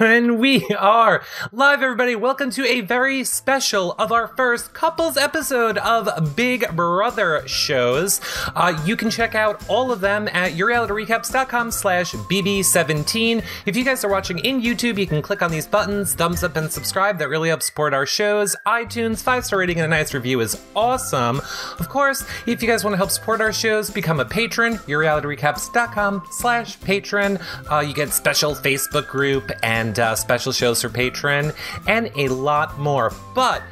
[0.00, 1.22] And we are
[1.52, 2.16] live, everybody.
[2.16, 8.20] Welcome to a very special of our first couples episode of Big Brother shows.
[8.56, 13.44] Uh, you can check out all of them at yourrealityrecaps.com slash bb17.
[13.66, 16.56] If you guys are watching in YouTube, you can click on these buttons, thumbs up
[16.56, 17.18] and subscribe.
[17.18, 18.56] That really helps support our shows.
[18.66, 21.40] iTunes, five-star rating and a nice review is awesome.
[21.78, 26.24] Of course, if you guys want to help support our shows, become a patron, yourrealityrecaps.com
[26.32, 27.38] slash patron.
[27.70, 31.52] Uh, you get special Facebook group and and uh, special shows for patron,
[31.86, 33.12] and a lot more.
[33.34, 33.62] But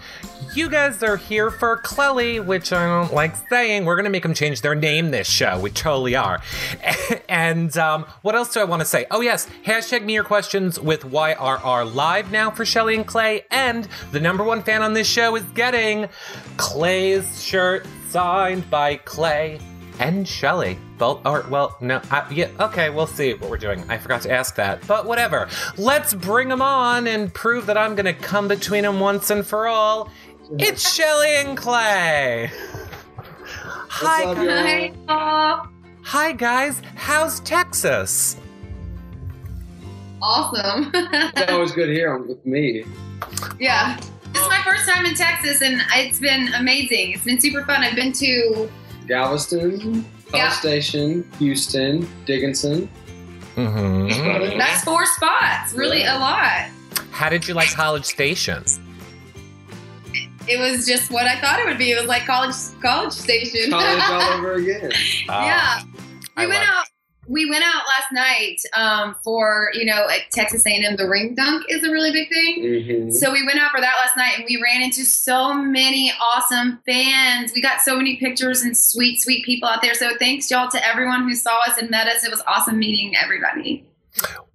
[0.55, 3.87] you guys are here for Clelli, which I don't like saying.
[3.87, 5.59] We're going to make them change their name this show.
[5.59, 6.43] We totally are.
[7.29, 9.07] and um, what else do I want to say?
[9.11, 9.49] Oh, yes.
[9.65, 13.45] Hashtag me your questions with YRR live now for Shelli and Clay.
[13.51, 16.09] And the number one fan on this show is getting
[16.59, 19.59] Clay's shirt signed by Clay
[20.03, 20.77] and Shelli.
[20.99, 23.85] Both, or, well, no, I, yeah, okay, we'll see what we're doing.
[23.89, 25.49] I forgot to ask that, but whatever.
[25.79, 29.69] Let's bring them on and prove that I'm gonna come between them once and for
[29.69, 30.11] all.
[30.59, 32.51] It's Shelli and Clay.
[33.55, 34.95] Hi, up, guys.
[35.09, 35.67] Hi.
[36.03, 36.83] Hi, guys.
[36.97, 38.37] How's Texas?
[40.21, 40.91] Awesome.
[40.95, 42.85] It's always good here with me.
[43.61, 43.99] yeah.
[44.33, 47.13] This is my first time in Texas and it's been amazing.
[47.13, 47.83] It's been super fun.
[47.83, 48.71] I've been to
[49.09, 50.51] Galveston, College Yeah.
[50.51, 52.89] Station, Houston, Dickinson.
[53.57, 54.59] Mm-hmm.
[54.59, 55.75] that's four spots.
[55.75, 56.69] Really a lot.
[57.11, 58.65] How did you like College Station?
[60.49, 61.93] It was just what I thought it would be.
[61.93, 63.71] It was like college college station.
[63.71, 64.91] College all over again.
[65.27, 65.83] yeah.
[66.37, 66.85] I We went love- out
[67.33, 71.65] we went out last night um, for, you know, at Texas A&M the ring dunk
[71.71, 72.61] is a really big thing.
[72.61, 76.13] hmm So we went out for that last night and we ran into so many
[76.21, 77.53] awesome fans.
[77.55, 79.95] We got so many pictures and sweet, sweet people out there.
[79.95, 82.23] So thanks y'all to everyone who saw us and met us.
[82.23, 83.87] It was awesome meeting everybody.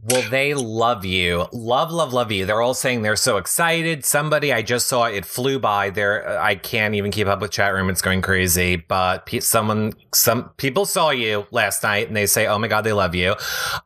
[0.09, 1.47] Well, they love you.
[1.51, 2.45] Love, love, love you.
[2.45, 4.05] They're all saying they're so excited.
[4.05, 6.39] Somebody I just saw it flew by there.
[6.39, 7.89] I can't even keep up with chat room.
[7.89, 8.77] It's going crazy.
[8.77, 12.83] But pe- someone, some people saw you last night and they say, "Oh my god,
[12.83, 13.35] they love you."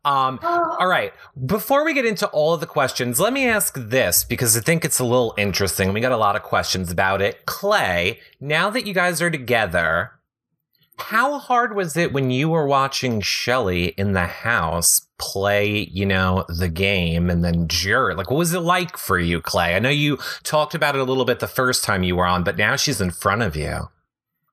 [0.05, 1.13] Um, all right.
[1.45, 4.85] Before we get into all of the questions, let me ask this because I think
[4.85, 5.91] it's a little interesting.
[5.93, 7.45] We got a lot of questions about it.
[7.45, 10.11] Clay, now that you guys are together,
[11.01, 16.45] how hard was it when you were watching Shelli in the house play, you know,
[16.47, 18.15] the game and then jury?
[18.15, 19.75] Like, what was it like for you, Clay?
[19.75, 22.43] I know you talked about it a little bit the first time you were on,
[22.43, 23.89] but now she's in front of you.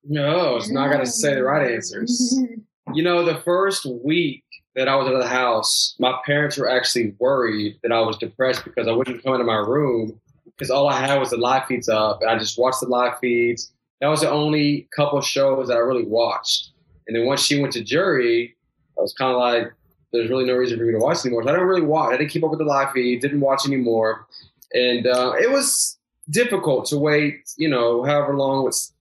[0.04, 2.38] No, it's not going to say the right answers.
[2.94, 4.42] You know, the first week
[4.74, 8.16] that I was out of the house, my parents were actually worried that I was
[8.16, 11.66] depressed because I wouldn't come into my room because all I had was the live
[11.66, 13.72] feeds up, and I just watched the live feeds.
[14.00, 16.70] That was the only couple shows that I really watched.
[17.06, 18.56] And then once she went to jury,
[18.98, 19.72] I was kind of like,
[20.12, 21.42] there's really no reason for me to watch anymore.
[21.42, 22.14] So I didn't really watch.
[22.14, 24.26] I didn't keep up with the live feed, didn't watch anymore.
[24.72, 25.98] And uh, it was
[26.30, 28.92] difficult to wait, you know, however long was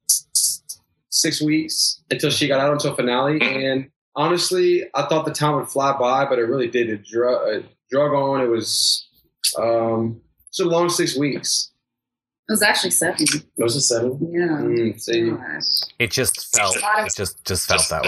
[1.09, 3.39] six weeks until she got out until finale.
[3.41, 6.89] And honestly, I thought the time would fly by, but it really did.
[6.89, 8.41] It drug, it drug on.
[8.41, 9.07] It was
[9.57, 10.21] um,
[10.59, 11.71] a long six weeks.
[12.49, 13.17] It was actually seven.
[13.21, 14.17] It Was a seven?
[14.31, 14.47] Yeah.
[14.47, 15.33] Mm, see,
[15.99, 18.03] It just felt, it just, just felt that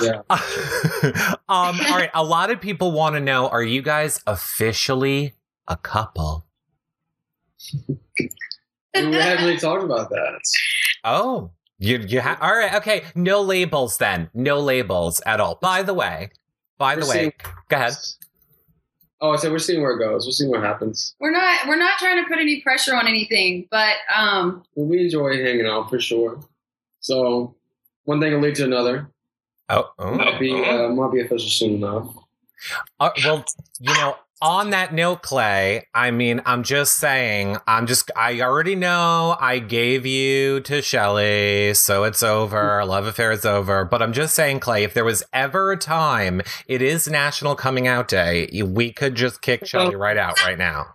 [0.00, 0.06] way.
[0.06, 1.34] yeah.
[1.48, 2.10] um, all right.
[2.14, 5.34] A lot of people want to know: Are you guys officially
[5.68, 6.46] a couple?
[7.88, 7.96] we
[8.94, 10.40] haven't really talked about that.
[11.04, 12.74] Oh, you you ha- all right?
[12.76, 14.30] Okay, no labels then.
[14.34, 15.56] No labels at all.
[15.60, 16.30] By the way,
[16.78, 17.32] by the We're way, seeing-
[17.68, 17.92] go ahead.
[19.22, 20.26] Oh, I said we're seeing where it goes.
[20.26, 21.14] We're seeing what happens.
[21.20, 25.00] We're not we're not trying to put any pressure on anything, but um Well, we
[25.00, 26.40] enjoy hanging out for sure.
[26.98, 27.54] So
[28.04, 29.08] one thing will lead to another.
[29.68, 30.86] Oh, oh, Might be oh.
[30.86, 32.14] uh, might be official soon enough.
[32.98, 33.44] Uh, well,
[33.78, 38.74] you know, on that note, Clay, I mean, I'm just saying, I'm just, I already
[38.74, 42.80] know I gave you to Shelli, so it's over.
[42.80, 42.90] Mm-hmm.
[42.90, 43.84] Love affair is over.
[43.84, 47.86] But I'm just saying, Clay, if there was ever a time, it is National Coming
[47.86, 50.94] Out Day, we could just kick Shelli right out right now.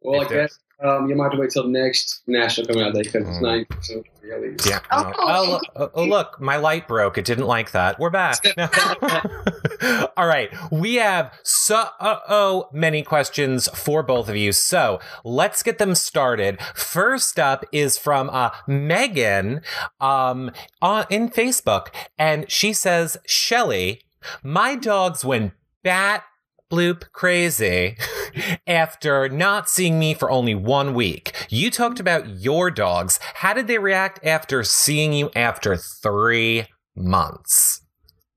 [0.00, 2.82] Well, I If there- guess um, you might have to wait till next national coming
[2.82, 3.42] out day because it's Mm.
[3.42, 4.66] ninety percent release.
[4.66, 4.80] Yeah.
[4.90, 7.18] Oh, oh, look, oh, oh, look, my light broke.
[7.18, 7.98] It didn't like that.
[7.98, 8.38] We're back.
[10.16, 10.50] All right.
[10.70, 14.52] We have so oh many questions for both of you.
[14.52, 16.58] So let's get them started.
[16.74, 19.60] First up is from uh, Megan
[20.00, 20.50] um,
[20.80, 21.88] on in Facebook,
[22.18, 24.00] and she says, "Shelli,
[24.42, 26.24] my dogs went bat."
[26.74, 27.96] Bloop crazy
[28.66, 31.32] after not seeing me for only one week.
[31.48, 33.20] You talked about your dogs.
[33.34, 36.66] How did they react after seeing you after three
[36.96, 37.80] months?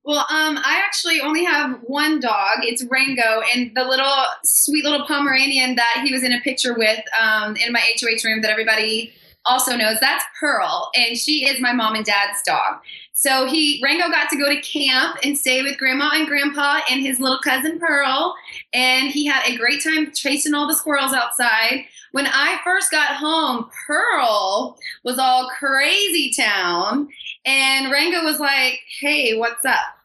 [0.03, 2.59] Well, um, I actually only have one dog.
[2.61, 7.01] It's Rango, and the little sweet little Pomeranian that he was in a picture with
[7.19, 9.13] um, in my HOH room that everybody
[9.47, 9.99] also knows.
[9.99, 12.81] That's Pearl, and she is my mom and dad's dog.
[13.19, 17.01] So he Rango got to go to camp and stay with grandma and grandpa and
[17.01, 18.35] his little cousin Pearl,
[18.75, 21.85] and he had a great time chasing all the squirrels outside.
[22.11, 27.09] When I first got home, Pearl was all crazy town,
[27.43, 29.97] and Rango was like, "Hey, what's up?"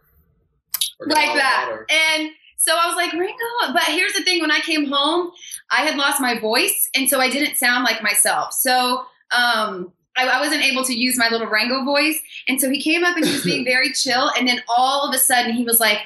[1.00, 1.70] like that.
[1.90, 3.74] And so I was like, Ringo.
[3.74, 5.32] But here's the thing: when I came home,
[5.70, 8.54] I had lost my voice, and so I didn't sound like myself.
[8.54, 9.04] So
[9.36, 12.20] um, I, I, wasn't able to use my little Rango voice.
[12.48, 15.14] And so he came up and he was being very chill, and then all of
[15.14, 15.98] a sudden he was like.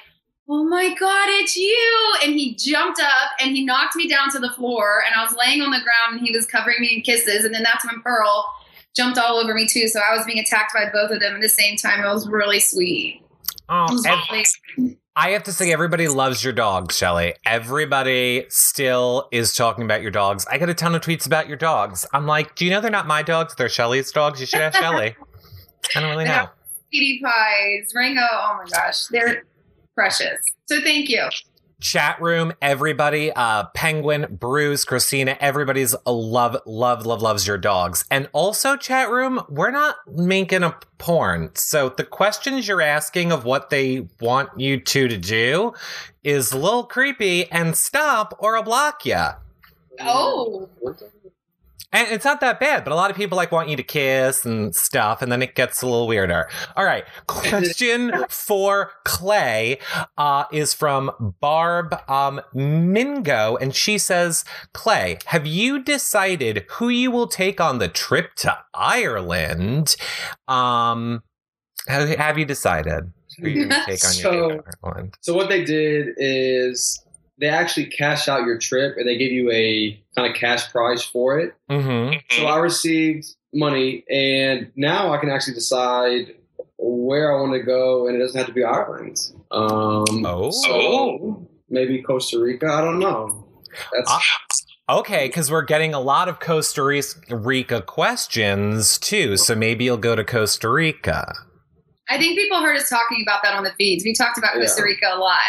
[0.49, 2.15] Oh my God, it's you!
[2.23, 5.03] And he jumped up and he knocked me down to the floor.
[5.05, 7.45] And I was laying on the ground and he was covering me in kisses.
[7.45, 8.47] And then that's when Pearl
[8.95, 9.89] jumped all over me too.
[9.89, 11.99] So I was being attacked by both of them at the same time.
[11.99, 13.23] It was really sweet.
[13.69, 13.87] Oh,
[15.19, 17.33] I have to say, everybody loves your dogs, Shelli.
[17.47, 20.45] Everybody still is talking about your dogs.
[20.51, 22.07] I get a ton of tweets about your dogs.
[22.13, 23.55] I'm like, do you know they're not my dogs?
[23.55, 24.41] They're Shelli's dogs.
[24.41, 25.15] You should ask Shelli.
[25.97, 26.51] I don't really know.
[26.91, 28.21] Sweetie pies, Rango.
[28.31, 29.45] Oh my gosh, they're
[29.95, 30.39] precious.
[30.67, 31.31] So thank you
[31.81, 38.05] chat room, everybody, uh, Penguin, Bruce, Christina, everybody's love, love, love, loves your dogs.
[38.11, 41.51] And also, chat room, we're not making a porn.
[41.55, 45.75] So the questions you're asking of what they want you two to do
[46.25, 49.25] is a little creepy and stop or I'll block you.
[50.01, 50.69] Oh.
[51.93, 54.45] And it's not that bad, but a lot of people like want you to kiss
[54.45, 56.49] and stuff, and then it gets a little weirder.
[56.77, 57.05] All right.
[57.27, 59.79] Question for Clay
[60.19, 67.11] uh, is from Barb um, Mingo, and she says, Clay, have you decided who you
[67.11, 69.97] will take on the trip to Ireland?
[70.49, 71.23] Um,
[71.87, 75.15] have you decided who you take on your so, Ireland?
[75.21, 77.01] So what they did is
[77.39, 81.03] they actually cash out your trip and they give you a kind of cash prize
[81.05, 81.55] for it.
[81.71, 82.19] Mm-hmm.
[82.31, 86.35] So I received money, and now I can actually decide
[86.79, 89.19] where I want to go, and it doesn't have to be Ireland.
[89.51, 92.67] Um, oh, so maybe Costa Rica.
[92.67, 93.47] I don't know.
[93.93, 94.11] That's.
[94.89, 96.83] Uh, okay, because we're getting a lot of Costa
[97.31, 101.33] Rica questions too, so maybe you'll go to Costa Rica.
[102.09, 104.05] I think people heard us talking about that on the feeds.
[104.05, 105.43] We talked about Costa Rica a lot.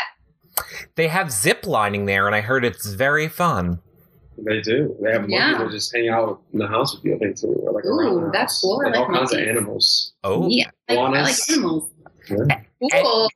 [0.95, 3.79] They have zip lining there, and I heard it's very fun.
[4.37, 4.95] They do.
[5.01, 5.57] They have monkeys yeah.
[5.57, 7.15] that just hang out in the house with you.
[7.15, 8.77] I think too, or like Ooh, around that's cool.
[8.77, 9.31] Like, like all monkeys.
[9.31, 10.13] kinds of animals.
[10.23, 11.89] Oh, yeah, like, like animals.
[12.29, 12.61] Yeah.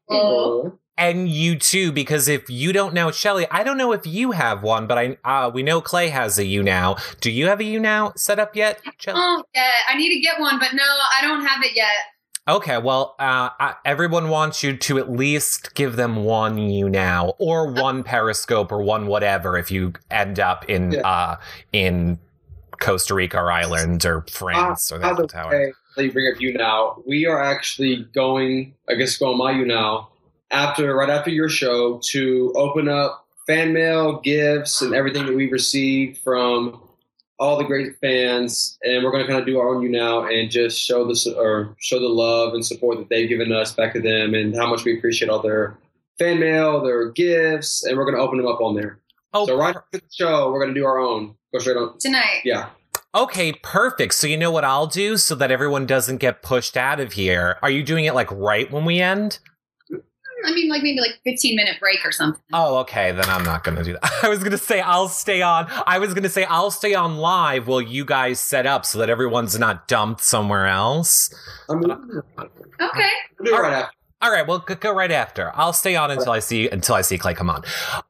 [0.09, 0.77] Cool.
[0.97, 4.61] And, you too, because if you don't know Shelli, I don't know if you have
[4.61, 6.99] one, but I uh, we know Clay has a YouNow.
[7.19, 8.79] Do you have a YouNow set up yet?
[8.99, 9.13] Shelli?
[9.15, 11.87] Oh, yeah, I need to get one, but no, I don't have it yet.
[12.51, 17.71] Okay, well, uh, I, everyone wants you to at least give them one YouNow, or
[17.71, 20.99] one Periscope or one whatever if you end up in yeah.
[21.07, 21.35] uh,
[21.71, 22.19] in
[22.81, 25.71] Costa Rica or Ireland or France uh, or the Eiffel Tower.
[25.95, 27.01] you bring up YouNow.
[27.07, 30.07] We are actually going, I guess, go on my YouNow
[30.51, 35.53] after right after your show to open up fan mail, gifts, and everything that we've
[35.53, 36.81] received from
[37.41, 40.51] all the great fans, and we're going to kind of do our own YouNow and
[40.51, 43.99] just show the or show the love and support that they've given us back to
[43.99, 45.75] them, and how much we appreciate all their
[46.19, 48.99] fan mail, their gifts, and we're going to open them up on there.
[49.33, 51.35] Oh, so right after the show, we're going to do our own.
[51.51, 52.41] Go straight on tonight.
[52.45, 52.69] Yeah.
[53.15, 54.13] Okay, perfect.
[54.13, 57.57] So you know what I'll do so that everyone doesn't get pushed out of here.
[57.61, 59.39] Are you doing it like right when we end?
[60.45, 62.41] I mean, like maybe like 15 minute break or something.
[62.53, 63.11] Oh, okay.
[63.11, 64.11] Then I'm not going to do that.
[64.23, 65.67] I was going to say I'll stay on.
[65.85, 68.99] I was going to say I'll stay on live while you guys set up so
[68.99, 71.33] that everyone's not dumped somewhere else.
[71.69, 73.09] I mean, okay.
[73.43, 74.00] do right after.
[74.21, 75.51] All right, well, go right after.
[75.55, 77.63] I'll stay on until I see until I see Clay come on.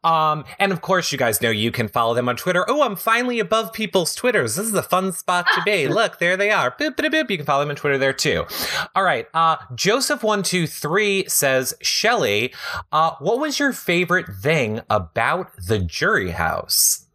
[0.03, 2.65] Um, and of course, you guys know you can follow them on Twitter.
[2.67, 4.55] Oh, I'm finally above people's Twitters.
[4.55, 5.87] This is a fun spot to be.
[5.87, 6.71] Look, there they are.
[6.71, 7.29] Boop, boop, boop.
[7.29, 8.45] You can follow them on Twitter there too.
[8.93, 9.25] All right.
[9.33, 12.53] Uh, Joseph one two three says, Shelli,
[12.91, 17.07] uh, what was your favorite thing about the Jury House?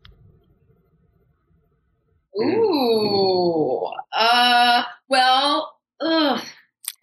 [2.41, 3.91] Ooh.
[4.17, 4.85] Uh.
[5.09, 5.75] Well.
[6.01, 6.41] Ugh.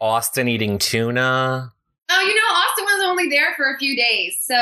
[0.01, 1.71] Austin eating tuna.
[2.15, 4.37] Oh, you know, Austin was only there for a few days.
[4.39, 4.55] So,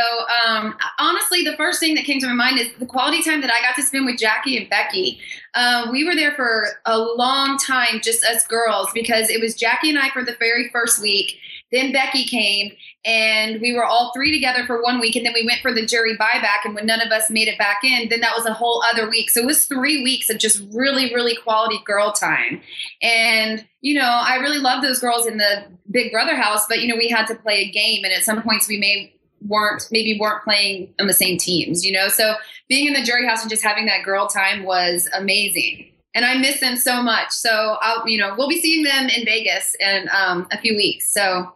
[0.47, 3.51] um, honestly, the first thing that came to my mind is the quality time that
[3.51, 5.19] I got to spend with Jackie and Becky.
[5.53, 9.89] Uh, we were there for a long time, just us girls, because it was Jackie
[9.89, 11.39] and I for the very first week.
[11.71, 12.73] Then Becky came,
[13.05, 15.85] and we were all three together for one week, and then we went for the
[15.85, 16.65] jury buyback.
[16.65, 19.09] And when none of us made it back in, then that was a whole other
[19.09, 19.29] week.
[19.29, 22.61] So it was three weeks of just really, really quality girl time.
[23.01, 26.87] And you know, I really love those girls in the Big Brother house, but you
[26.87, 29.13] know, we had to play a game, and at some points we may
[29.47, 31.85] weren't maybe weren't playing on the same teams.
[31.85, 32.35] You know, so
[32.67, 36.37] being in the jury house and just having that girl time was amazing and I
[36.37, 37.31] miss them so much.
[37.31, 41.11] So I'll, you know, we'll be seeing them in Vegas in um, a few weeks.
[41.13, 41.53] So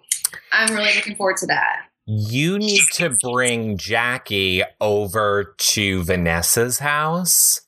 [0.52, 1.88] I'm really looking forward to that.
[2.06, 7.65] You need to bring Jackie over to Vanessa's house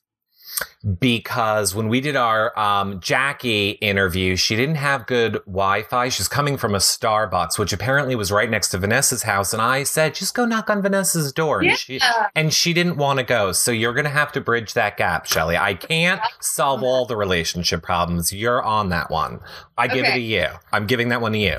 [0.98, 6.08] because when we did our um, Jackie interview, she didn't have good Wi Fi.
[6.08, 9.52] She's coming from a Starbucks, which apparently was right next to Vanessa's house.
[9.52, 11.62] And I said, just go knock on Vanessa's door.
[11.62, 11.70] Yeah.
[11.70, 12.00] And, she,
[12.36, 13.52] and she didn't want to go.
[13.52, 15.58] So you're going to have to bridge that gap, Shelli.
[15.58, 18.32] I can't solve all the relationship problems.
[18.32, 19.40] You're on that one.
[19.76, 20.14] I give it Okay.
[20.14, 20.46] to you.
[20.72, 21.56] I'm giving that one to you.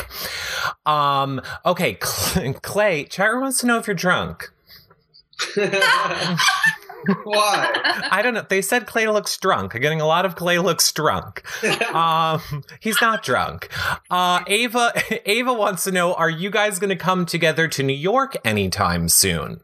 [0.86, 4.50] Um, okay, Clay, Chara wants to know if you're drunk.
[7.24, 7.72] Why?
[8.12, 8.46] I don't know.
[8.48, 9.76] They said Clay looks drunk.
[9.76, 11.44] I'm getting a lot of Clay looks drunk.
[11.90, 13.68] Um, he's not drunk.
[14.12, 14.94] Uh, Ava,
[15.26, 19.10] Ava wants to know: Are you guys going to come together to New York anytime
[19.10, 19.62] soon?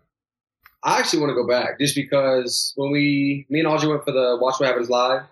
[0.84, 4.12] I actually want to go back just because when we, me and Audrey went for
[4.12, 5.24] the Watch What Happens Live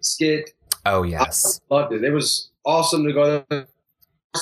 [0.00, 0.50] skit,
[0.88, 1.60] Oh yes.
[1.70, 2.02] I loved it.
[2.02, 3.66] It was awesome to go there.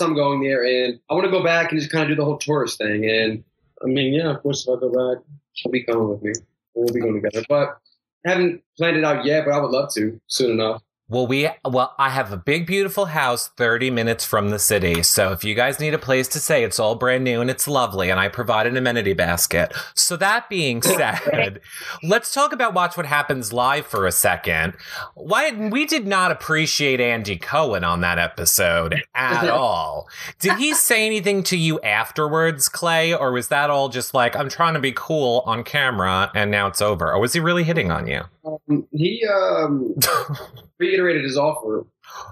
[0.01, 2.25] I'm going there, and I want to go back and just kind of do the
[2.25, 3.09] whole tourist thing.
[3.09, 3.43] And
[3.83, 6.33] I mean, yeah, of course, if I go back, she'll be coming with me.
[6.77, 7.45] We'll be going together.
[7.49, 7.79] But
[8.25, 10.83] haven't planned it out yet, but I would love to soon enough.
[11.09, 15.05] Well, we well, I have a big, beautiful house 30 minutes from the city.
[15.05, 17.69] So if you guys need a place to stay, it's all brand new and it's
[17.69, 19.73] lovely, and I provide an amenity basket.
[19.95, 21.61] So that being said,
[22.03, 24.75] let's talk about Watch What Happens Live for a second.
[25.15, 30.09] Why we did not appreciate Andy Cohen on that episode at all.
[30.41, 34.49] Did he say anything to you afterwards, Clay, or was that all just like I'm
[34.49, 37.13] trying to be cool on camera and now it's over?
[37.13, 38.23] Or was he really hitting on you?
[38.47, 39.95] Um, he um,
[40.79, 41.87] reiterated his offer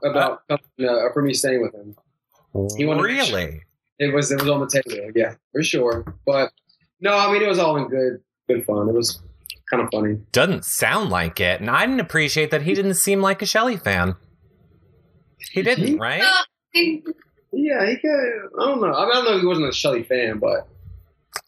[0.05, 0.57] about uh,
[1.13, 1.97] for me staying with him.
[2.77, 3.63] He wanted really?
[3.99, 6.15] It was it was on the table, yeah, for sure.
[6.27, 6.53] But
[7.01, 8.89] no, I mean it was all in good good fun.
[8.89, 9.21] It was
[9.71, 10.19] kind of funny.
[10.33, 11.61] doesn't sound like it.
[11.61, 14.15] And I didn't appreciate that he didn't seem like a Shelli fan.
[15.53, 16.23] He didn't, right?
[16.73, 18.11] Yeah, he got.
[18.61, 18.93] I don't know.
[18.93, 20.69] I, mean, I don't know if he wasn't a Shelli fan, but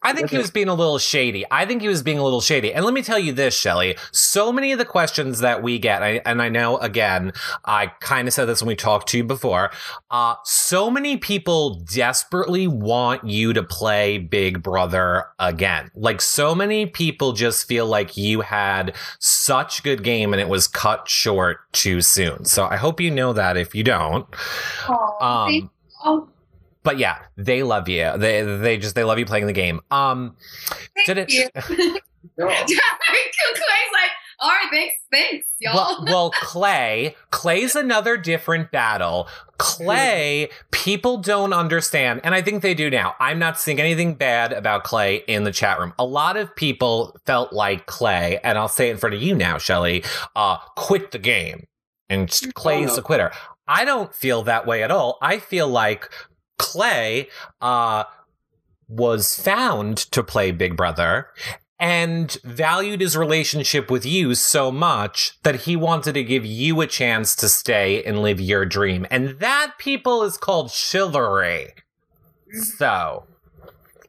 [0.02, 1.44] I think he was being a little shady.
[1.50, 2.72] I think he was being a little shady.
[2.72, 3.98] And let me tell you this, Shelli.
[4.12, 7.32] So many of the questions that we get, I, and I know, again,
[7.64, 9.70] I kind of said this when we talked to you before.
[10.10, 15.90] Uh, so many people desperately want you to play Big Brother again.
[15.94, 20.68] Like, so many people just feel like you had such good game and it was
[20.68, 22.44] cut short too soon.
[22.44, 24.26] So I hope you know that if you don't.
[24.88, 25.70] Aw, thank Um, you.
[26.86, 28.12] But yeah, they love you.
[28.16, 29.80] They they just they love you playing the game.
[29.90, 30.36] Um,
[31.04, 31.54] did Thank it?
[31.68, 31.98] you.
[32.38, 32.70] Clay's
[33.92, 35.74] like, all right, thanks, thanks, y'all.
[35.74, 39.26] Well, well, Clay, Clay's another different battle.
[39.58, 43.16] Clay, people don't understand, and I think they do now.
[43.18, 45.92] I'm not seeing anything bad about Clay in the chat room.
[45.98, 49.34] A lot of people felt like Clay, and I'll say it in front of you
[49.34, 51.66] now, Shelli, uh, quit the game.
[52.08, 52.98] And Clay's Oh, no.
[53.00, 53.32] a quitter.
[53.68, 55.18] I don't feel that way at all.
[55.20, 56.08] I feel like
[56.58, 57.28] Clay,
[57.60, 58.04] uh,
[58.88, 61.28] was found to play Big Brother
[61.78, 66.86] and valued his relationship with you so much that he wanted to give you a
[66.86, 69.06] chance to stay and live your dream.
[69.10, 71.74] And that, people, is called chivalry.
[72.76, 73.26] So,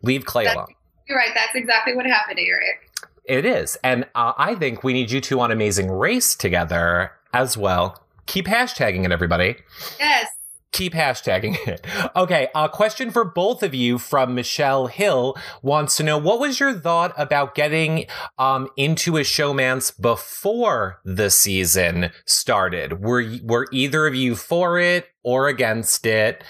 [0.02, 0.74] leave Clay That's- alone.
[1.10, 1.32] You're right.
[1.34, 2.92] That's exactly what happened, Eric.
[3.24, 3.78] It is.
[3.84, 8.04] And uh, I think we need you two on Amazing Race together as well.
[8.26, 9.56] Keep hashtagging it, everybody.
[10.00, 10.28] Yes.
[10.72, 11.86] Keep hashtagging it.
[12.16, 16.60] Okay, a question for both of you from Michelle Hill wants to know what was
[16.60, 18.06] your thought about getting
[18.38, 23.04] um, into a showmance before the season started?
[23.04, 26.44] Were were either of you for it or against it?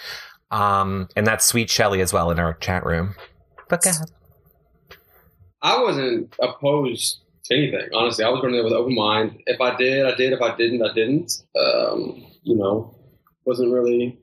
[0.52, 3.16] Um, and that's sweet Shelley as well in our chat room.
[3.70, 4.10] But go ahead.
[5.62, 7.90] I wasn't opposed to anything.
[7.94, 9.42] Honestly, I was going there with an open mind.
[9.46, 10.34] If I did, I did.
[10.34, 11.32] If I didn't, I didn't.
[11.60, 12.97] Um, you know,
[13.48, 14.20] wasn't really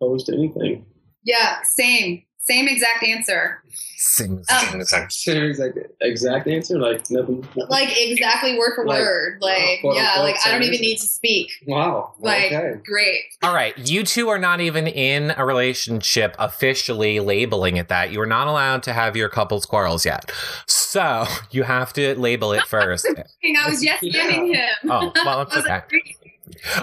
[0.00, 0.84] opposed to anything.
[1.24, 1.62] Yeah.
[1.62, 2.22] Same.
[2.42, 3.62] Same exact answer.
[3.98, 5.06] Sing, Um, sing, sing.
[5.10, 6.78] Same exact exact answer.
[6.78, 7.46] Like nothing.
[7.68, 9.38] Like exactly word for Like, word.
[9.42, 10.06] Like quote, yeah.
[10.14, 11.50] unquote, Like I don't same even need to speak.
[11.66, 12.14] Wow.
[12.18, 12.80] Like okay.
[12.82, 13.20] great.
[13.42, 18.10] All right, you two are not even in a relationship officially labeling it that.
[18.10, 20.32] You are not allowed to have your couple's quarrels yet.
[20.66, 23.06] So you have to label it first.
[23.44, 24.12] I was just Yeah.
[24.12, 24.68] giving him.
[24.88, 25.82] Oh, well, I it's was okay.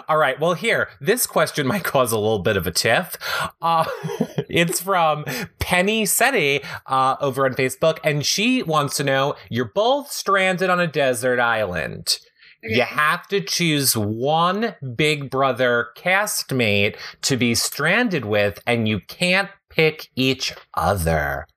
[0.07, 0.39] All right.
[0.39, 3.15] Well, here, this question might cause a little bit of a tiff.
[3.61, 3.85] Uh,
[4.49, 5.25] it's from
[5.59, 10.79] Penny Seti uh, over on Facebook, and she wants to know you're both stranded on
[10.79, 12.19] a desert island.
[12.63, 19.49] You have to choose one Big Brother castmate to be stranded with, and you can't
[19.69, 21.47] pick each other.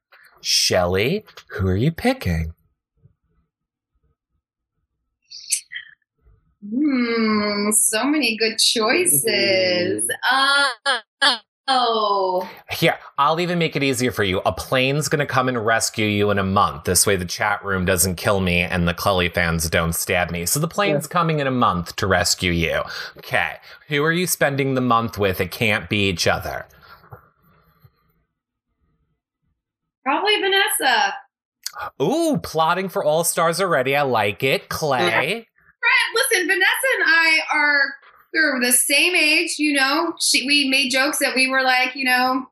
[0.42, 2.52] Shelli, who are you picking?
[6.68, 10.08] Hmm, so many good choices.
[10.30, 11.38] Uh,
[11.68, 14.40] oh, Here, I'll even make it easier for you.
[14.44, 16.84] A plane's gonna come and rescue you in a month.
[16.84, 20.44] This way the chat room doesn't kill me and the Clelli fans don't stab me.
[20.44, 22.82] So the plane's coming in a month to rescue you.
[23.18, 23.56] Okay.
[23.88, 25.40] Who are you spending the month with?
[25.40, 26.66] It can't be each other.
[30.04, 31.14] probably Vanessa.
[32.02, 33.94] Ooh, plotting for All Stars already.
[33.96, 34.68] I like it.
[34.68, 35.46] Clay.
[36.14, 37.82] Listen, Vanessa and I are
[38.32, 39.58] we're the same age.
[39.58, 42.46] You know, she, we made jokes that we were like, you know,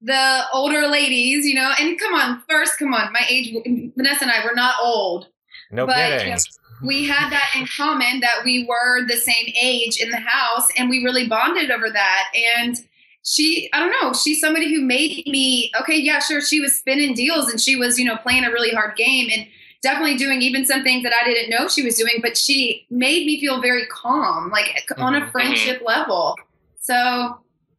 [0.00, 1.46] the older ladies.
[1.46, 3.54] You know, and come on, first, come on, my age.
[3.96, 5.28] Vanessa and I were not old.
[5.70, 6.28] No But, kidding.
[6.28, 6.38] you know,
[6.82, 10.88] we had that in common that we were the same age in the house and
[10.88, 12.24] we really bonded over that
[12.56, 12.76] and
[13.24, 17.14] she i don't know she's somebody who made me okay yeah sure she was spinning
[17.14, 19.46] deals and she was you know playing a really hard game and
[19.82, 23.24] definitely doing even some things that i didn't know she was doing but she made
[23.26, 24.66] me feel very calm like
[24.98, 25.30] on a Mhm.
[25.32, 26.34] friendship level
[26.80, 27.38] so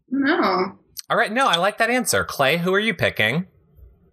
[0.10, 0.76] no
[1.12, 1.32] All right.
[1.32, 2.24] No, I like that answer.
[2.24, 3.48] Clay, who are you picking?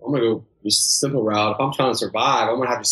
[0.02, 1.54] I'm gonna go just simple route.
[1.54, 2.90] If I'm trying to survive, I'm gonna have to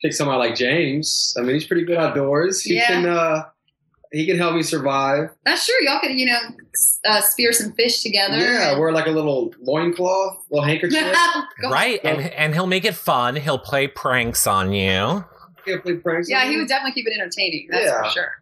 [0.00, 1.34] pick somebody like James.
[1.38, 2.62] I mean, he's pretty good outdoors.
[2.62, 2.86] He Yeah.
[2.86, 3.42] can uh,
[4.12, 5.30] he can help me survive.
[5.44, 6.38] that's true y'all could you know
[7.06, 11.02] uh, spear some fish together Yeah, wear like a little loincloth, little handkerchief.
[11.70, 12.00] Right.
[12.04, 13.36] And and he'll make it fun.
[13.36, 15.24] He'll play pranks on you.
[15.66, 16.58] Yeah, play pranks Yeah, on he me.
[16.58, 17.68] would definitely keep it entertaining.
[17.70, 18.02] That's Yeah.
[18.02, 18.32] for sure.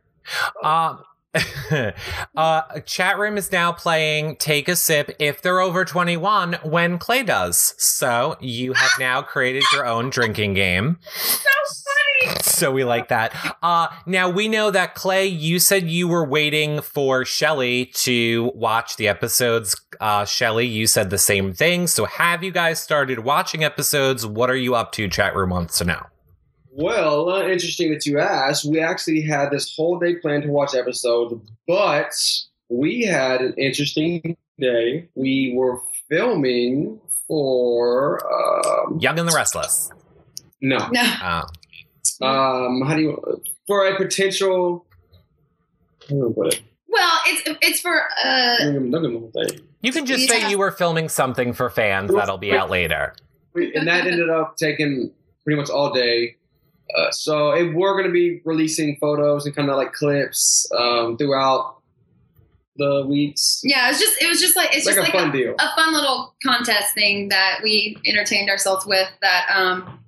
[0.65, 1.05] Um,
[2.37, 7.23] uh, chat room is now playing Take a Sip if they're over 21 when Clay
[7.23, 7.75] does.
[7.79, 10.99] So you have now created your own drinking game.
[11.15, 12.10] So funny.
[12.61, 13.35] So we like that.
[13.63, 18.97] Uh, now we know that Clay, you said you were waiting for Shelli to watch
[18.97, 19.81] the episodes.
[19.99, 21.87] Uh, Shelli, you said the same thing.
[21.87, 24.27] So have you guys started watching episodes?
[24.27, 25.09] What are you up to?
[25.09, 26.03] Chat room wants to know.
[26.71, 28.67] Well, uh, interesting that you asked.
[28.67, 31.33] We actually had this whole day planned to watch episodes,
[31.67, 32.13] but
[32.69, 35.09] we had an interesting day.
[35.15, 39.91] We were filming for um, Young and the Restless.
[40.61, 41.01] no, No.
[41.01, 41.47] Uh,
[42.23, 44.85] um, how do you for a potential?
[46.09, 46.63] How do I put it?
[46.89, 49.61] Well, it's it's for uh Look at- look at the whole thing.
[49.83, 50.41] you can just Yeah.
[50.41, 53.15] say you were filming something for fans that'll be out later.
[53.55, 55.13] We- and that ended up taking
[55.45, 56.37] pretty much all day.
[56.97, 61.17] Uh, so it, we're going to be releasing photos and kind of like clips um,
[61.17, 61.77] throughout
[62.77, 63.61] the weeks.
[63.63, 65.55] yeah, it's just it was just like it's It's like just a like fun deal.
[65.59, 70.00] a fun little contest thing that we entertained ourselves with that um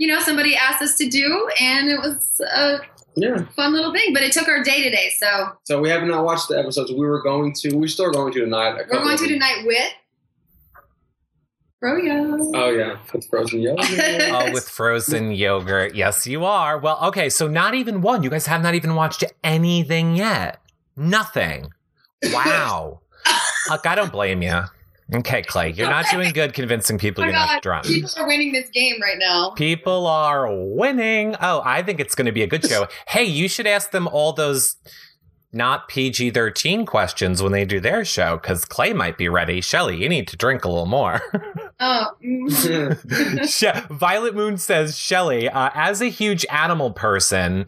[0.00, 1.26] you know somebody asked us to do
[1.60, 2.78] and it was a
[3.16, 3.44] Yeah.
[3.56, 5.26] fun little thing but it took our day today so
[5.64, 6.90] So we have not watched the episodes.
[6.90, 7.76] We were going to.
[7.76, 8.72] We're still going to tonight.
[8.80, 9.92] a we're going of to tonight with
[11.82, 12.50] Froyo.
[12.54, 13.86] Oh yeah, with frozen yogurt.
[13.88, 15.94] Oh, with frozen yogurt.
[15.94, 16.78] Yes, you are.
[16.78, 18.22] Well, okay, so not even one.
[18.22, 20.60] You guys have not even watched anything yet.
[20.96, 21.70] Nothing.
[22.32, 23.00] Wow.
[23.70, 24.60] Look, I don't blame you.
[25.12, 27.86] Okay, Clay, you're not doing good convincing people Oh you're not drunk.
[27.86, 31.34] people are winning this game right now People are winning.
[31.40, 32.86] Oh, I think it's going to be a good show.
[33.08, 34.76] hey, you should ask them all those
[35.52, 39.60] not PG 13 questions when they do their show because Clay might be ready.
[39.60, 41.20] Shelli, you need to drink a little more.
[41.80, 43.88] oh mm.
[43.98, 47.66] Violet Moon says, Shelli, uh, as a huge animal person,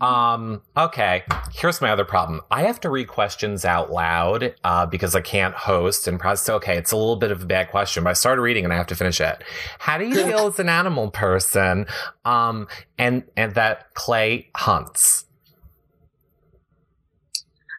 [0.00, 2.40] um, okay, here's my other problem.
[2.50, 6.48] I have to read questions out loud uh, because I can't host and process.
[6.56, 8.76] Okay, it's a little bit of a bad question, but I started reading and I
[8.76, 9.42] have to finish it.
[9.78, 11.86] How do you feel as an animal person
[12.24, 15.25] um, and, and that Clay hunts?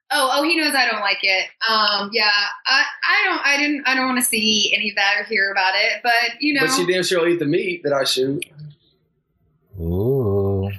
[0.09, 1.49] Oh, oh, he knows I don't like it.
[1.69, 2.29] Um, yeah,
[2.65, 5.51] I, I don't, I didn't, I don't want to see any of that or hear
[5.51, 6.01] about it.
[6.01, 8.45] But you know, but she damn sure will eat the meat that I shoot.
[9.79, 10.71] Ooh.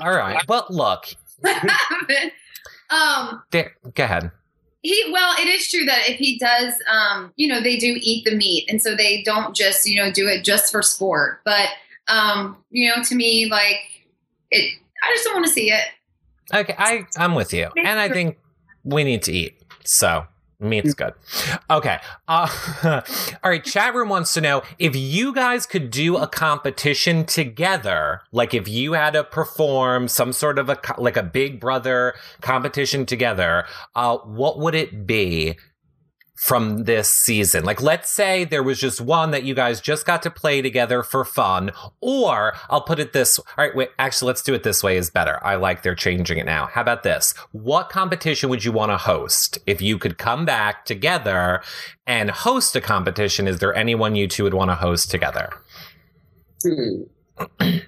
[0.00, 0.42] All right.
[0.46, 1.06] But look,
[2.90, 4.30] um, there, go ahead.
[4.82, 8.24] he, well, it is true that if he does, um, you know, they do eat
[8.24, 11.40] the meat, and so they don't just, you know, do it just for sport.
[11.44, 11.68] But,
[12.08, 13.80] um, you know, to me, like
[14.50, 15.84] it, I just don't want to see it.
[16.54, 17.68] Okay, I, I'm with you.
[17.76, 18.38] And I think
[18.86, 19.60] we need to eat.
[19.84, 20.26] So
[20.58, 21.12] Meat's good.
[21.70, 21.98] Okay.
[22.26, 22.48] Uh,
[23.44, 23.62] all right.
[23.62, 28.66] Chat room wants to know if you guys could do a competition together, like if
[28.66, 33.66] you had to perform some sort of a like a Big Brother competition together.
[33.94, 35.56] Uh, what would it be?
[36.36, 37.64] From this season.
[37.64, 41.02] Like, let's say there was just one that you guys just got to play together
[41.02, 41.72] for fun.
[42.00, 45.10] Or I'll put it this, all right, wait, actually, let's do it this way is
[45.10, 45.44] better.
[45.44, 46.66] I like they're changing it now.
[46.66, 47.32] How about this?
[47.52, 49.58] What competition would you want to host?
[49.66, 51.62] If you could come back together
[52.06, 55.50] and host a competition, is there anyone you two would want to host together?
[56.62, 57.02] Hmm.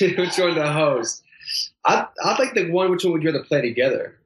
[0.00, 1.22] which one to host?
[1.84, 4.18] I I think the one which one would you rather play together?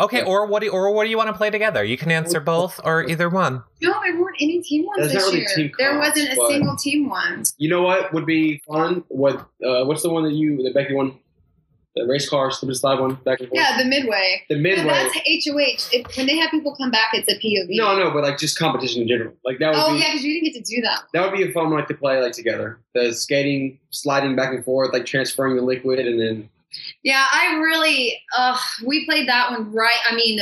[0.00, 1.84] Okay, or what do or what do you want to play together?
[1.84, 3.62] You can answer both or either one.
[3.82, 5.48] No, there weren't any team ones There's not this really year.
[5.56, 7.42] team there comps, wasn't a but- single team one.
[7.58, 9.04] You know what would be fun?
[9.08, 11.18] What uh, what's the one that you the Becky one?
[11.96, 13.60] The race car, slip and slide one, back and forth.
[13.60, 14.42] Yeah, the midway.
[14.48, 14.84] the But midway.
[14.86, 15.88] that's HOH.
[15.92, 17.66] If, when they have people come back, it's a POV.
[17.76, 19.32] No, no, but like just competition in general.
[19.44, 21.02] Like that would Oh be yeah, because you didn't get to do that.
[21.12, 22.78] that would be a fun one like to play like together.
[22.94, 26.48] The skating, sliding back and forth, like transferring the liquid, and then
[27.02, 28.20] Yeah, I really.
[28.36, 29.98] Uh, we played that one right.
[30.08, 30.40] I mean,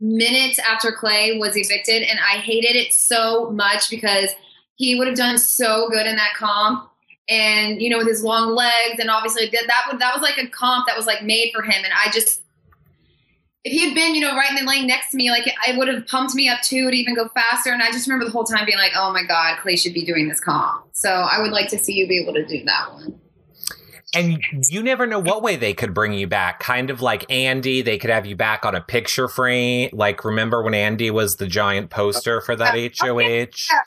[0.00, 4.30] minutes after Clay was evicted, and I hated it so much because
[4.76, 6.90] he would have done so good in that comp.
[7.28, 10.48] And you know, with his long legs, and obviously that that that was like a
[10.48, 11.84] comp that was like made for him.
[11.84, 12.42] And I just,
[13.64, 15.76] if he had been, you know, right in the lane next to me, like I
[15.76, 17.72] would have pumped me up too to even go faster.
[17.72, 20.04] And I just remember the whole time being like, oh my god, Clay should be
[20.04, 20.86] doing this comp.
[20.92, 23.20] So I would like to see you be able to do that one.
[24.14, 26.60] And you never know what way they could bring you back.
[26.60, 29.90] Kind of like Andy, they could have you back on a picture frame.
[29.92, 33.74] Like, remember when Andy was the giant poster for that HOH?
[33.74, 33.80] I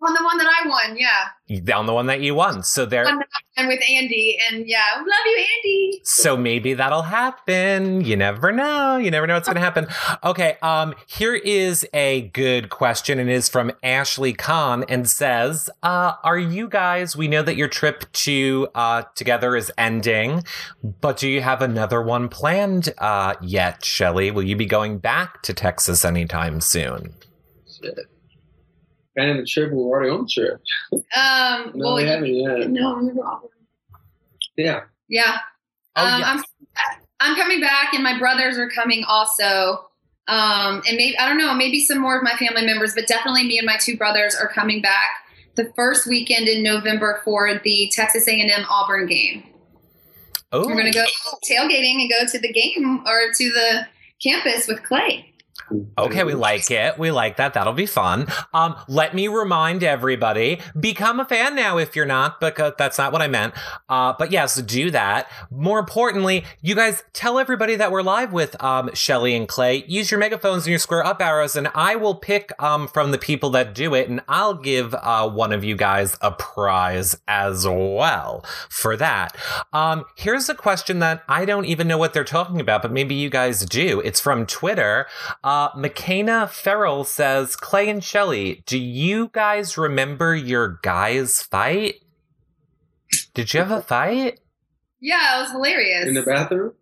[0.00, 1.60] won the one that I won, yeah.
[1.60, 2.62] Down the one that you won.
[2.62, 3.06] So there.
[3.06, 6.00] and with Andy, and yeah, love you, Andy.
[6.04, 8.02] So maybe that'll happen.
[8.02, 8.96] You never know.
[8.96, 9.86] You never know what's going to happen.
[10.24, 10.56] Okay.
[10.62, 16.14] Um, here is a good question and it is from Ashley Kahn and says, uh,
[16.22, 20.44] are you guys, we know that your trip to, uh, together is ending,
[21.00, 24.32] but do you have another one planned, uh, yet, Shelli?
[24.32, 27.14] Will you be going back to Texas anytime soon?
[27.82, 27.98] shit.
[29.16, 30.60] Planning the trip, we're already on the trip.
[30.92, 32.70] Um, No, well, we haven't yet.
[32.70, 33.42] no, we were off.
[34.56, 34.82] Yeah.
[35.08, 35.38] yeah.
[35.96, 36.28] Oh, um, yes.
[36.28, 36.44] I'm
[37.20, 39.86] I'm coming back, and my brothers are coming also.
[40.28, 43.44] Um, and maybe I don't know, maybe some more of my family members, but definitely
[43.44, 45.10] me and my two brothers are coming back
[45.56, 49.44] the first weekend in November for the Texas A&M Auburn game.
[50.52, 51.04] Oh, We're gonna go
[51.48, 53.86] tailgating and go to the game or to the
[54.22, 55.31] campus with Clay.
[55.98, 56.98] Okay, we like it.
[56.98, 57.54] We like that.
[57.54, 58.26] That'll be fun.
[58.52, 63.12] Um, let me remind everybody, become a fan now if you're not, because that's not
[63.12, 63.54] what I meant.
[63.88, 65.30] Uh, but yes, do that.
[65.50, 69.84] More importantly, you guys tell everybody that we're live with, um, Shelli and Clay.
[69.86, 73.18] Use your megaphones and your square up arrows, and I will pick, um, from the
[73.18, 77.66] people that do it, and I'll give, uh, one of you guys a prize as
[77.66, 79.36] well for that.
[79.72, 83.14] Um, here's a question that I don't even know what they're talking about, but maybe
[83.14, 84.00] you guys do.
[84.00, 85.06] It's from Twitter.
[85.42, 92.02] Uh, Uh, McKenna Farrell says, Clay and Shelli, do you guys remember your guys' fight?
[93.32, 94.40] Did you have a fight?
[95.00, 96.08] Yeah, it was hilarious.
[96.08, 96.72] In the bathroom?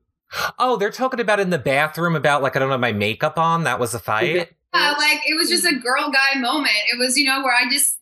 [0.59, 3.65] Oh, they're talking about in the bathroom about like I don't have my makeup on.
[3.65, 4.55] That was a fight.
[4.73, 6.73] Yeah, like it was just a girl guy moment.
[6.91, 7.99] It was, you know, where I just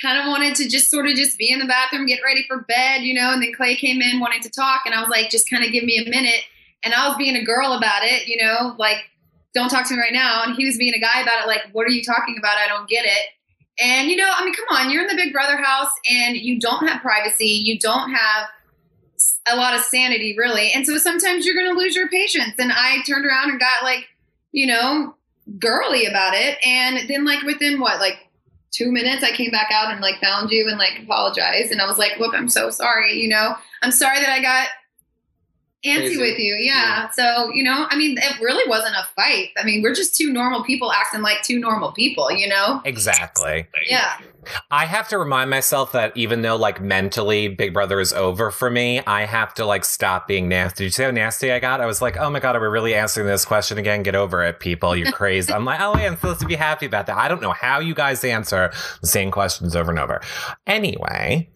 [0.00, 2.62] kind of wanted to just sort of just be in the bathroom, get ready for
[2.68, 5.28] bed, you know, and then Clay came in wanting to talk and I was like,
[5.28, 6.44] just kind of give me a minute.
[6.84, 8.98] And I was being a girl about it, you know, like,
[9.54, 10.44] don't talk to me right now.
[10.44, 12.56] And he was being a guy about it, like, what are you talking about?
[12.56, 13.82] I don't get it.
[13.82, 16.60] And, you know, I mean, come on, you're in the Big Brother house and you
[16.60, 17.46] don't have privacy.
[17.46, 18.48] You don't have
[19.50, 20.72] a lot of sanity, really.
[20.72, 22.54] And so sometimes you're going to lose your patience.
[22.58, 24.06] And I turned around and got like,
[24.52, 25.14] you know,
[25.58, 26.58] girly about it.
[26.64, 28.18] And then, like, within what, like,
[28.72, 31.72] two minutes, I came back out and like found you and like apologized.
[31.72, 33.20] And I was like, look, I'm so sorry.
[33.20, 34.68] You know, I'm sorry that I got
[35.84, 36.54] antsy with you.
[36.56, 37.10] Yeah.
[37.10, 39.48] So, you know, I mean, it really wasn't a fight.
[39.56, 42.82] I mean, we're just two normal people acting like two normal people, you know?
[42.84, 43.66] Exactly.
[43.88, 44.18] Yeah.
[44.70, 48.70] I have to remind myself that even though like mentally Big Brother is over for
[48.70, 50.84] me, I have to like stop being nasty.
[50.84, 51.80] Did you see how nasty I got?
[51.80, 54.02] I was like, oh my God, are we really answering this question again?
[54.02, 54.96] Get over it, people.
[54.96, 55.52] You're crazy.
[55.52, 57.16] I'm like, oh yeah, I'm supposed to be happy about that.
[57.16, 60.20] I don't know how you guys answer the same questions over and over.
[60.66, 61.50] Anyway.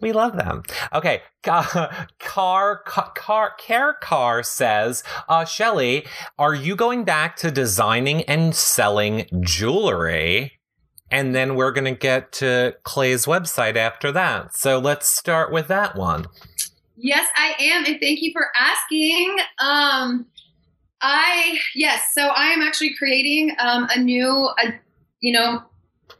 [0.00, 0.62] We love them.
[0.92, 6.06] Okay, Car Car Car Care Car says, uh, Shelli,
[6.38, 10.52] are you going back to designing and selling jewelry?
[11.10, 14.56] And then we're going to get to Clay's website after that.
[14.56, 16.26] So let's start with that one.
[16.96, 19.36] Yes, I am, and thank you for asking.
[19.58, 20.26] Um,
[21.00, 24.74] I yes, so I am actually creating um, a new, a,
[25.20, 25.62] you know,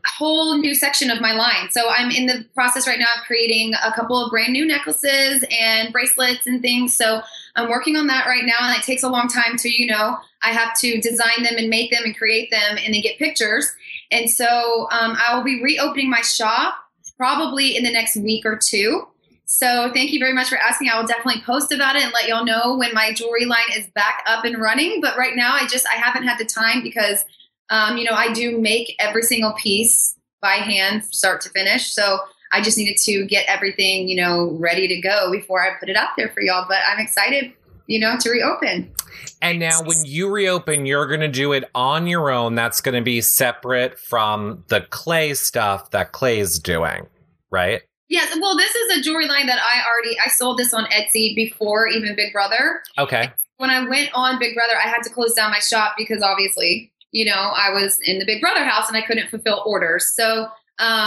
[0.06, 1.70] whole new section of my line.
[1.70, 5.44] So I'm in the process right now of creating a couple of brand new necklaces
[5.50, 6.96] and bracelets and things.
[6.96, 7.22] So
[7.56, 10.18] I'm working on that right now, and it takes a long time to, you know,
[10.42, 13.72] I have to design them and make them and create them and then get pictures.
[14.10, 16.74] And so um, I will be reopening my shop
[17.16, 19.06] probably in the next week or two.
[19.46, 20.88] So thank you very much for asking.
[20.88, 23.86] I will definitely post about it and let y'all know when my jewelry line is
[23.88, 25.00] back up and running.
[25.00, 27.24] But right now, I just I haven't had the time because
[27.70, 31.92] um, you know I do make every single piece by hand, start to finish.
[31.92, 32.18] So
[32.52, 35.96] I just needed to get everything you know ready to go before I put it
[35.96, 36.66] out there for y'all.
[36.68, 37.52] But I'm excited,
[37.86, 38.92] you know, to reopen.
[39.40, 42.54] And now, when you reopen, you're going to do it on your own.
[42.54, 47.06] That's going to be separate from the clay stuff that Clay's doing,
[47.50, 47.82] right?
[48.08, 48.36] Yes.
[48.40, 51.88] Well, this is a jewelry line that I already I sold this on Etsy before
[51.88, 52.82] even Big Brother.
[52.98, 53.32] Okay.
[53.56, 56.92] When I went on Big Brother, I had to close down my shop because obviously,
[57.14, 60.12] you know, I was in the Big Brother house and I couldn't fulfill orders.
[60.12, 60.50] So um,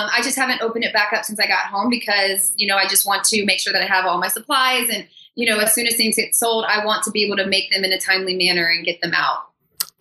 [0.09, 2.87] I just haven't opened it back up since I got home because you know I
[2.87, 5.75] just want to make sure that I have all my supplies and you know as
[5.75, 7.99] soon as things get sold, I want to be able to make them in a
[7.99, 9.39] timely manner and get them out.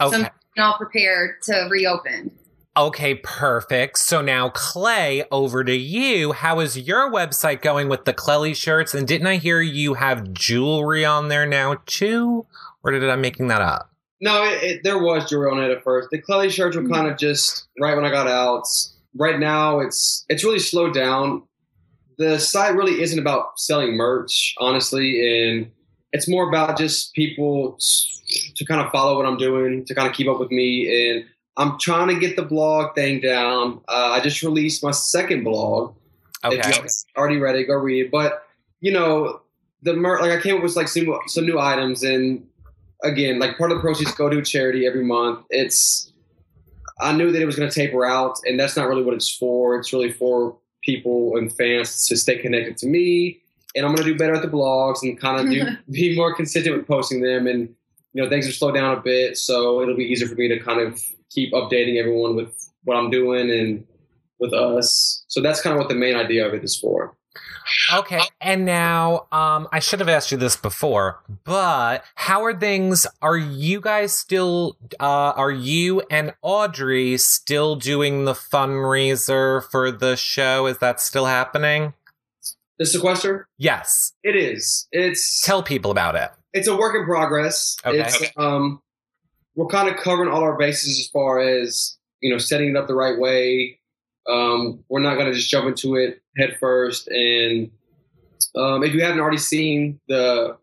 [0.01, 0.16] Okay.
[0.16, 2.31] So I'm all prepared to reopen.
[2.77, 3.99] Okay, perfect.
[3.99, 6.33] So now, Clay, over to you.
[6.33, 8.95] How is your website going with the Clelli shirts?
[8.95, 12.47] And didn't I hear you have jewelry on there now too?
[12.85, 13.90] Or did I'm making that up?
[14.20, 16.09] No, it, it, there was jewelry on it at first.
[16.11, 18.64] The Clelli shirts were kind of just right when I got out.
[19.14, 21.42] Right now, it's it's really slowed down.
[22.18, 25.70] The site really isn't about selling merch, honestly, and
[26.12, 27.79] it's more about just people
[28.57, 31.24] to kind of follow what I'm doing, to kind of keep up with me, and
[31.59, 33.81] I'm trying to get the blog thing down.
[33.88, 35.94] Uh, I just released my second blog.
[36.44, 36.59] Okay.
[36.59, 38.11] If you already read it, go read it.
[38.11, 38.44] But
[38.81, 39.42] you know,
[39.83, 42.46] the mer- like I came up with like some some new items, and
[43.07, 45.45] again, like part of the proceeds go to a charity every month.
[45.51, 46.12] It's
[47.01, 49.35] I knew that it was going to taper out, and that's not really what it's
[49.35, 49.77] for.
[49.77, 53.40] It's really for people and fans to stay connected to me,
[53.75, 56.35] and I'm going to do better at the blogs and kind of do be more
[56.35, 57.47] consistent with posting them.
[57.47, 57.75] And
[58.12, 60.59] you know, things have slowed down a bit, so it'll be easier for me to
[60.59, 63.87] kind of keep updating everyone with what I'm doing and
[64.38, 65.25] with us.
[65.29, 67.16] So that's kind of what the main idea of it is for.
[67.92, 68.20] Okay.
[68.40, 73.07] And now, um, I should have asked you this before, but how are things?
[73.22, 80.16] Are you guys still, uh, are you and Audrey still doing the fundraiser for the
[80.16, 80.66] show?
[80.66, 81.94] Is that still happening?
[82.79, 83.49] The sequester?
[83.59, 84.12] Yes.
[84.22, 84.87] It is.
[84.92, 86.31] It's tell people about it.
[86.53, 87.77] It's a work in progress.
[87.85, 88.01] Okay.
[88.01, 88.83] It's, um,
[89.55, 92.87] we're kind of covering all our bases as far as you know setting it up
[92.87, 93.81] the right way.
[94.29, 97.09] Um, we're not going to just jump into it head first.
[97.09, 97.71] And
[98.57, 100.57] um, if you haven't already seen the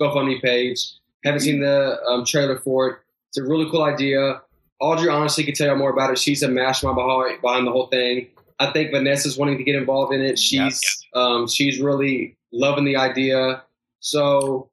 [0.00, 0.80] GoFundMe page,
[1.24, 4.40] haven't seen the um, trailer for it, it's a really cool idea.
[4.80, 6.18] Audrey honestly can tell you more about it.
[6.18, 8.28] She's a mastermind behind, behind the whole thing.
[8.60, 10.38] I think Vanessa's wanting to get involved in it.
[10.38, 10.80] She's
[11.14, 13.62] um, she's really loving the idea.
[14.00, 14.70] So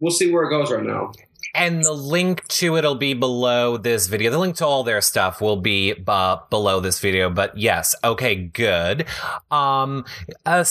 [0.00, 1.12] we'll see where it goes right now.
[1.54, 4.30] And the link to it'll be below this video.
[4.30, 7.28] The link to all their stuff will be uh, below this video.
[7.28, 9.06] But yes, okay, good.
[9.50, 10.04] Um,
[10.46, 10.64] uh,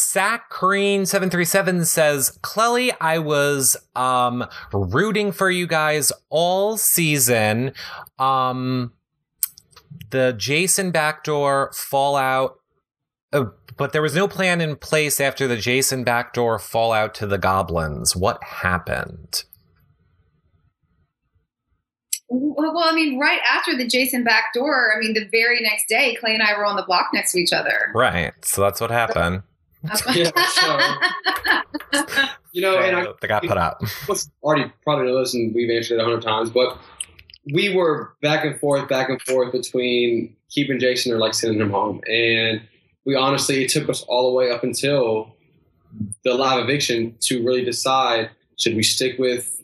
[0.50, 7.74] Crean seven three seven says, Clelli, I was um rooting for you guys all season.
[8.18, 8.94] Um,
[10.12, 12.60] the Jason backdoor fallout.
[13.32, 13.46] Uh,
[13.78, 18.16] but there was no plan in place after the Jason backdoor fallout to the goblins.
[18.16, 19.44] What happened?
[22.32, 26.16] Well, I mean, right after the Jason back door, I mean, the very next day,
[26.20, 27.92] Clay and I were on the block next to each other.
[27.96, 28.34] Right.
[28.46, 29.44] So that's what happened.
[30.14, 33.82] yeah, so, you know, and I, they got put up.
[34.44, 36.78] Already probably knows, and we've answered it a hundred times, but
[37.54, 41.70] we were back and forth, back and forth between keeping Jason or like sending him
[41.70, 42.62] home, and
[43.06, 45.34] we honestly it took us all the way up until
[46.26, 49.62] the live eviction to really decide should we stick with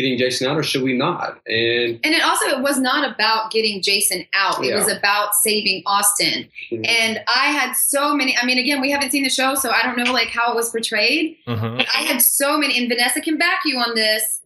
[0.00, 1.40] getting Jason out or should we not?
[1.46, 4.64] And and it also it was not about getting Jason out.
[4.64, 4.76] It Yeah.
[4.76, 6.48] was about saving Austin.
[6.72, 6.88] Mhm.
[6.88, 8.36] And I had so many.
[8.40, 10.56] I mean, again, we haven't seen the show, so I don't know like how it
[10.56, 11.36] was portrayed.
[11.46, 11.76] Mhm.
[11.78, 14.38] But I had so many, and Vanessa can back you on this.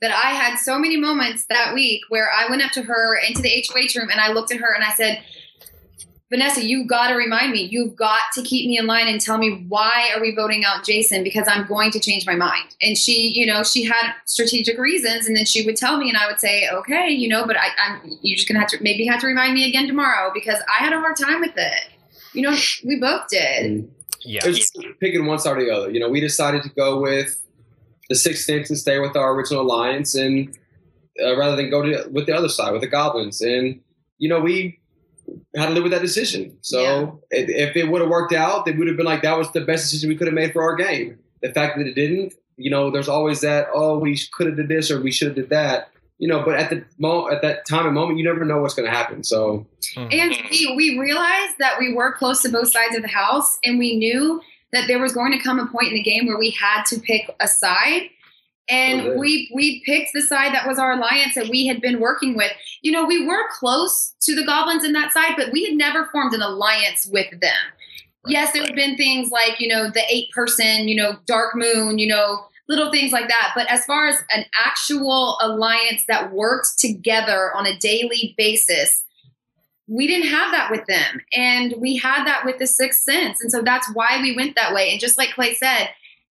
[0.00, 3.42] That I had so many moments that week where I went up to her into
[3.42, 5.20] the HOH room and I looked at her and I said,
[6.30, 7.62] Vanessa, you got to remind me.
[7.62, 10.84] You've got to keep me in line and tell me why are we voting out
[10.84, 12.76] Jason because I'm going to change my mind.
[12.82, 16.18] And she, you know, she had strategic reasons, and then she would tell me, and
[16.18, 19.06] I would say, okay, you know, but I, I'm you're just gonna have to maybe
[19.06, 21.88] have to remind me again tomorrow because I had a hard time with it.
[22.34, 23.90] You know, we both did.
[24.22, 24.40] Yeah.
[24.44, 25.90] It's picking one side or the other.
[25.90, 27.42] You know, we decided to go with
[28.10, 30.54] the Sixth Sense and stay with our original alliance, and
[31.24, 33.80] uh, rather than go to with the other side with the Goblins, and
[34.18, 34.77] you know, we
[35.56, 36.56] had to live with that decision.
[36.62, 39.50] So if, if it would have worked out, they would have been like that was
[39.52, 41.18] the best decision we could have made for our game.
[41.42, 44.68] The fact that it didn't, you know, there's always that oh we could have did
[44.68, 45.90] this or we should have did that.
[46.18, 48.74] You know, but at the mo- at that time and moment, you never know what's
[48.74, 49.22] going to happen.
[49.22, 50.12] So Mhm.
[50.12, 53.78] And we, we realized that we were close to both sides of the house, and
[53.78, 54.40] we knew
[54.72, 56.98] that there was going to come a point in the game where we had to
[57.00, 58.10] pick a side.
[58.68, 59.16] And Okay.
[59.16, 62.50] we we picked the side that was our alliance that we had been working with.
[62.82, 66.06] You know, we were close to the goblins in that side, but we had never
[66.06, 67.52] formed an alliance with them.
[68.26, 71.98] Yes, there had been things like, you know, the eight person, you know, dark moon,
[71.98, 73.52] you know, little things like that.
[73.54, 79.02] But as far as an actual alliance that worked together on a daily basis,
[79.86, 81.22] we didn't have that with them.
[81.34, 83.40] And we had that with the Sixth Sense.
[83.40, 84.90] And so that's why we went that way.
[84.90, 85.88] And just like Clay said,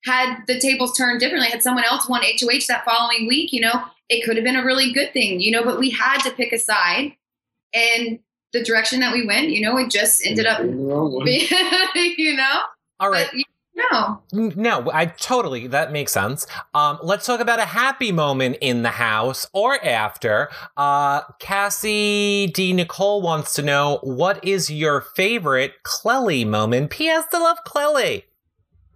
[0.08, 3.84] had the tables turned differently, had someone else won HOH that following week, you know,
[4.10, 6.54] it could have been a really good thing, you know, but we had to pick
[6.54, 7.13] a side.
[7.74, 8.20] And
[8.54, 11.26] the direction that we went, you know, it just ended up, the wrong one.
[11.26, 11.48] being,
[12.17, 12.60] you know,
[13.00, 13.28] All right.
[13.30, 13.43] but you
[13.91, 14.22] know,
[14.56, 16.48] No, I totally that makes sense.
[16.74, 20.50] Um, let's talk about a happy moment in the house or after.
[20.76, 22.74] Uh, Cassie D.
[22.74, 26.89] Nicole wants to know what is your favorite Clelli moment.
[26.89, 27.26] P.S.
[27.32, 28.24] to love Clelli.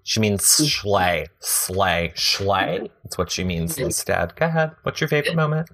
[0.03, 2.89] She means slay, slay, slay.
[3.03, 4.35] That's what she means instead.
[4.35, 4.71] Go ahead.
[4.83, 5.69] What's your favorite moment?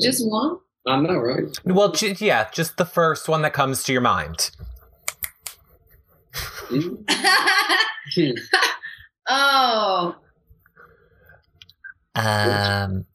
[0.00, 0.58] just one.
[0.86, 1.44] I know, right?
[1.64, 4.50] Well, ju- yeah, just the first one that comes to your mind.
[6.68, 7.04] Mm.
[9.28, 10.14] oh,
[12.14, 13.06] Um,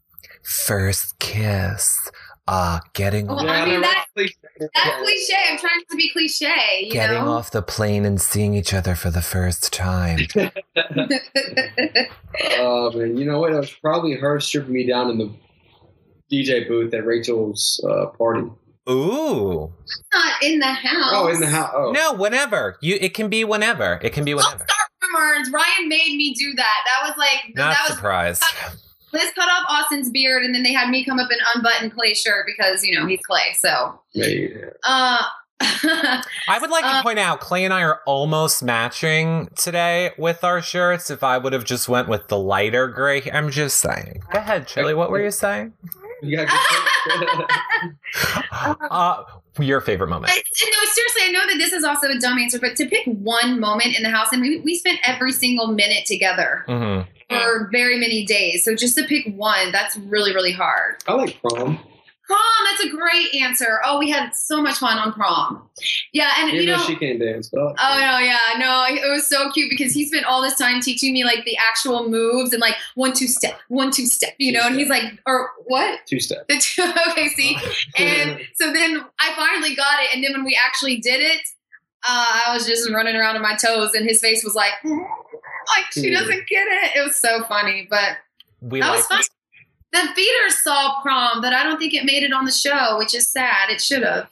[0.44, 2.10] first kiss.
[2.48, 4.32] Uh, getting Well, I mean, that- right?
[4.74, 5.34] That's cliche.
[5.50, 7.32] I'm trying to be cliche, you getting know?
[7.32, 10.20] off the plane and seeing each other for the first time.
[12.58, 13.52] Oh man, you know what?
[13.52, 15.34] It was probably her stripping me down in the
[16.32, 18.48] DJ booth at Rachel's uh, party.
[18.90, 19.72] Ooh.
[20.14, 21.12] Not in the house.
[21.14, 21.72] Oh, in the house.
[21.76, 22.78] Oh, No, whenever.
[22.82, 24.00] You it can be whenever.
[24.02, 24.66] It can be Don't whenever.
[24.66, 25.52] start rumors.
[25.52, 26.78] Ryan made me do that.
[26.86, 28.44] That was like Not that was surprised.
[29.14, 32.20] Liz cut off Austin's beard, and then they had me come up and unbutton Clay's
[32.20, 33.56] shirt because you know he's Clay.
[33.60, 34.48] So, yeah.
[34.86, 35.24] uh,
[35.62, 40.44] I would like to Uh, point out Clay and I are almost matching today with
[40.44, 41.12] our shirts.
[41.12, 44.24] If I would have just went with the lighter gray, I'm just saying.
[44.32, 44.94] Go ahead, Chili.
[44.94, 45.74] What were you saying?
[46.22, 46.48] You got
[47.06, 47.46] good
[48.92, 49.24] Uh,
[49.60, 50.32] your favorite moment.
[50.32, 53.06] I, no, seriously, I know that this is also a dumb answer, but to pick
[53.06, 57.70] one moment in the house, and we, we spent every single minute together hmm for
[57.72, 58.64] very many days.
[58.66, 61.02] So just to pick one, that's really, really hard.
[61.08, 61.80] I like prom.
[62.32, 63.82] Prom, that's a great answer.
[63.86, 65.70] Oh, we had so much fun on prom.
[66.14, 69.10] Yeah, and Even you know, though she can't dance, but Oh no, yeah, no, it
[69.12, 72.54] was so cute because he spent all this time teaching me like the actual moves
[72.54, 76.00] and like one two step, one two step, you know, and he's like, or what?
[76.06, 76.48] two step.
[76.48, 77.58] The two, okay, see,
[77.98, 81.42] and so then I finally got it, and then when we actually did it,
[82.04, 85.92] uh, I was just running around on my toes, and his face was like, like
[85.92, 86.96] she doesn't get it.
[86.96, 88.18] It was so funny, but
[88.62, 89.22] We that like was fun.
[89.94, 93.14] The theater saw prom, but I don't think it made it on the show, which
[93.14, 93.70] is sad.
[93.70, 94.30] It should have.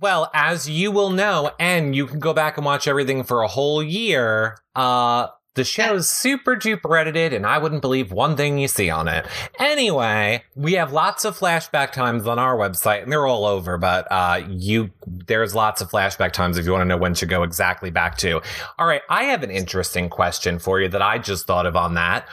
[0.00, 3.48] Well, as you will know, and you can go back and watch everything for a
[3.48, 8.68] whole year, uh, the show's super duper edited, and I wouldn't believe one thing you
[8.68, 9.26] see on it.
[9.58, 14.06] Anyway, we have lots of flashback times on our website, and they're all over, but
[14.10, 17.42] uh, you there's lots of flashback times if you want to know when to go
[17.42, 18.40] exactly back to.
[18.78, 21.94] All right, I have an interesting question for you that I just thought of on
[21.94, 22.26] that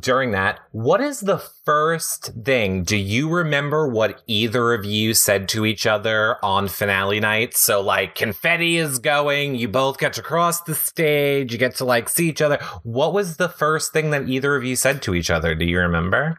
[0.00, 2.84] during that, what is the first thing?
[2.84, 7.56] Do you remember what either of you said to each other on finale night?
[7.56, 11.84] So, like, confetti is going, you both get to cross the stage, you get to,
[11.84, 12.58] like, see each other.
[12.82, 15.54] What was the first thing that either of you said to each other?
[15.54, 16.38] Do you remember?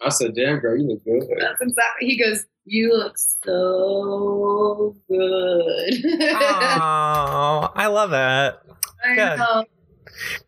[0.00, 2.06] I said, "Damn girl, you look good." That's exactly.
[2.06, 5.94] He goes, "You look so good."
[6.34, 8.74] oh, I love it.
[9.04, 9.38] I good.
[9.38, 9.64] know.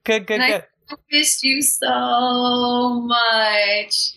[0.05, 0.63] Good, good, And good.
[0.63, 0.67] I
[1.11, 4.13] missed you so much.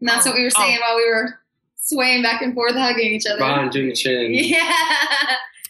[0.00, 0.60] And that's what we were Oh.
[0.62, 1.38] saying while we were
[1.76, 3.38] swaying back and forth, hugging each other.
[3.38, 4.72] Behind Julie Chen, Yeah.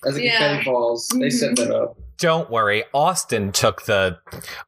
[0.06, 0.38] as the Yeah.
[0.38, 1.96] confetti falls, they set that up.
[2.18, 4.18] Don't worry, Austin took the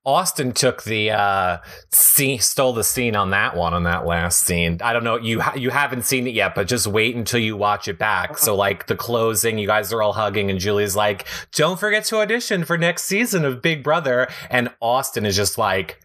[0.04, 1.58] Austin took the uh
[1.90, 4.78] scene, stole the scene on that one on that last scene.
[4.82, 7.56] I don't know you ha- you haven't seen it yet, but just wait until you
[7.56, 8.38] watch it back.
[8.38, 12.18] So like the closing, you guys are all hugging, and Julie's like, "Don't forget to
[12.18, 15.98] audition for next season of Big Brother," and Austin is just like,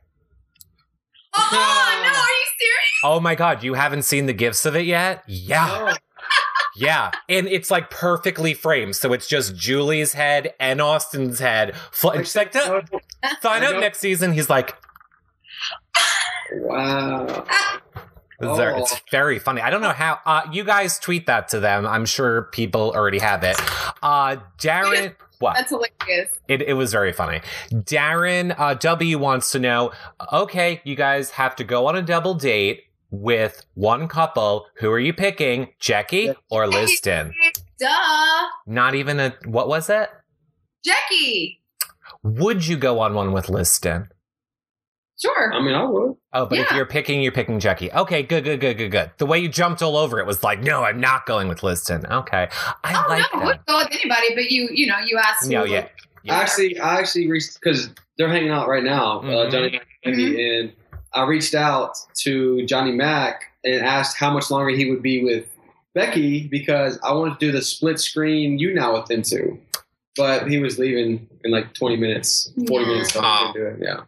[1.37, 3.01] Oh, no, are you serious?
[3.03, 5.21] "Oh my god, you haven't seen the gifts of it yet?
[5.27, 5.95] Yeah,
[6.75, 11.73] Yeah, and it's like perfectly framed, so it's just Julie's head and Austin's head.
[11.91, 12.81] Fl- and she's like, "Duh,
[13.41, 13.79] sign I up know.
[13.79, 14.33] next season.
[14.33, 14.75] He's like,
[16.53, 17.45] wow.
[18.39, 19.61] it's very- it's very funny.
[19.61, 20.19] I don't know how.
[20.25, 21.85] Uh, you guys tweet that to them.
[21.85, 23.57] I'm sure people already have it.
[24.03, 25.55] Uh, Darren, what?
[25.55, 26.31] That's hilarious.
[26.47, 27.41] It, it was very funny.
[27.71, 29.91] Darren uh, W wants to know
[30.31, 34.67] okay, you guys have to go on a double date with one couple.
[34.75, 37.31] Who are you picking, Jackie or Liztin?
[37.79, 38.47] Duh.
[38.65, 40.09] Not even a, what was it?
[40.83, 41.61] Jackie.
[42.23, 44.07] Would you go on one with Liztin?
[45.17, 45.53] Sure.
[45.53, 46.15] I mean, I would.
[46.33, 47.91] Oh, but if you're picking, you're picking Jackie.
[47.91, 49.11] Okay, good, good, good, good, good.
[49.17, 52.09] The way you jumped all over it was like, no, I'm not going with Liztin.
[52.09, 52.49] Okay,
[52.83, 53.45] I oh like no, that.
[53.45, 55.49] would go with anybody, but you, you know, you asked.
[55.49, 55.87] No, yeah,
[56.23, 56.35] yeah.
[56.35, 60.73] Actually, I actually because they're hanging out right now, uh, Johnny Mac and Becky, and
[61.15, 65.45] I reached out to Johnny Mac and asked how much longer he would be with
[65.93, 69.59] Becky because I wanted to do the split screen you now with them too.
[70.17, 72.91] But he was leaving in like 20 minutes, 40 Yeah.
[72.91, 73.85] minutes, so I couldn't do it.
[73.85, 74.01] Yeah.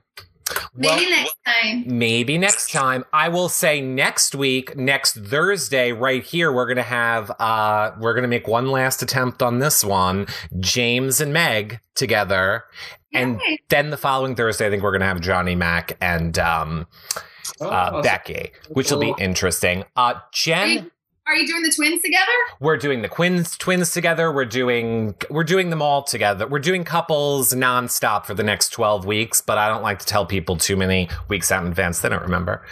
[0.74, 1.84] Maybe Well- next time.
[1.88, 3.06] Maybe next time.
[3.14, 8.28] I will say next week, next Thursday, right here, we're gonna have uh we're gonna
[8.28, 10.28] make one last attempt on this one.
[10.60, 12.64] James and Meg together.
[13.14, 16.88] And then the following Thursday, I think we're gonna have Johnny Mac and um
[17.62, 19.84] uh Oh, Becky, which will be interesting.
[19.96, 20.92] Uh Jen, you,
[21.28, 22.32] are you doing the twins together?
[22.60, 24.32] we're doing the twins twins together.
[24.32, 26.48] We're doing we're doing them all together.
[26.48, 30.26] We're doing couples nonstop for the next twelve weeks, but I don't like to tell
[30.26, 32.00] people too many weeks out in advance.
[32.02, 32.66] They don't remember.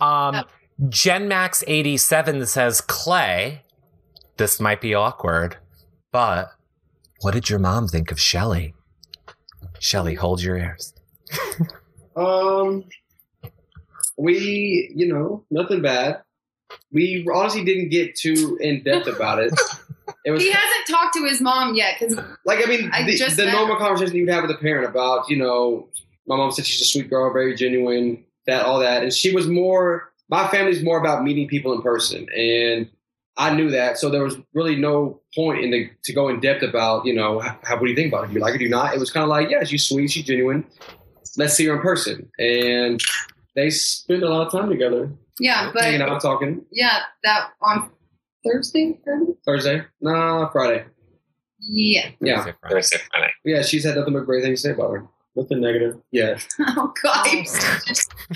[0.00, 0.42] Um, Oh.
[0.90, 3.62] Gen Max eighty seven says Clay.
[4.36, 5.56] This might be awkward,
[6.12, 6.50] but
[7.22, 8.74] what did your mom think of Shelli?
[9.80, 10.92] Shelli, hold your ears.
[12.16, 12.84] Um,
[14.16, 16.22] we, you know, nothing bad.
[16.92, 19.52] We honestly didn't get too in depth about it.
[20.24, 23.16] It was He hasn't talked to his mom yet because like I mean, I the,
[23.16, 25.88] just the normal conversation you'd have with a parent about, you know,
[26.26, 29.46] my mom said she's a sweet girl, very genuine, that all that, and she was
[29.46, 30.12] more.
[30.28, 32.90] My family's more about meeting people in person, and
[33.36, 36.62] I knew that, so there was really no point in the to go in depth
[36.62, 38.28] about, you know, how, how what do you think about it?
[38.28, 38.58] Do you like it?
[38.58, 38.94] Do you not?
[38.94, 40.64] It was kind of like, yeah, she's sweet, she's genuine.
[41.36, 43.00] Let's see her in person, and
[43.54, 46.64] they spend a lot of time together, yeah, but hanging out, talking.
[46.70, 47.90] yeah, that on
[48.44, 48.98] Thursday.
[49.04, 49.32] Friday?
[49.44, 50.84] Thursday, nah, Friday.
[51.60, 52.10] Yeah.
[52.20, 53.32] Yeah, Thursday, Friday.
[53.44, 53.62] yeah.
[53.62, 55.06] She's had nothing but great things to say about her.
[55.34, 56.00] Nothing negative.
[56.12, 56.38] Yeah.
[56.60, 57.26] Oh God.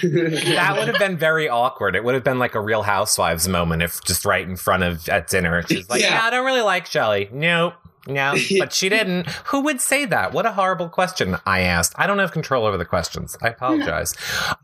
[0.03, 1.97] That would have been very awkward.
[1.97, 5.09] It would have been like a Real Housewives moment if just right in front of
[5.09, 6.15] at dinner, she's like, Yeah.
[6.15, 7.75] "Yeah, I don't really like Shelli." Nope.
[8.07, 9.29] No, but she didn't.
[9.47, 10.33] Who would say that?
[10.33, 11.93] What a horrible question I asked.
[11.97, 13.37] I don't have control over the questions.
[13.43, 14.15] I apologize.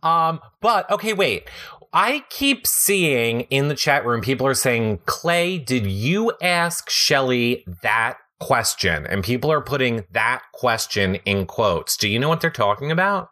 [0.03, 1.49] um, but okay, wait.
[1.97, 7.65] I keep seeing in the chat room people are saying, Clay, did you ask Shelli
[7.81, 9.07] that question?
[9.07, 11.97] And people are putting that question in quotes.
[11.97, 13.31] Do you know what they're talking about?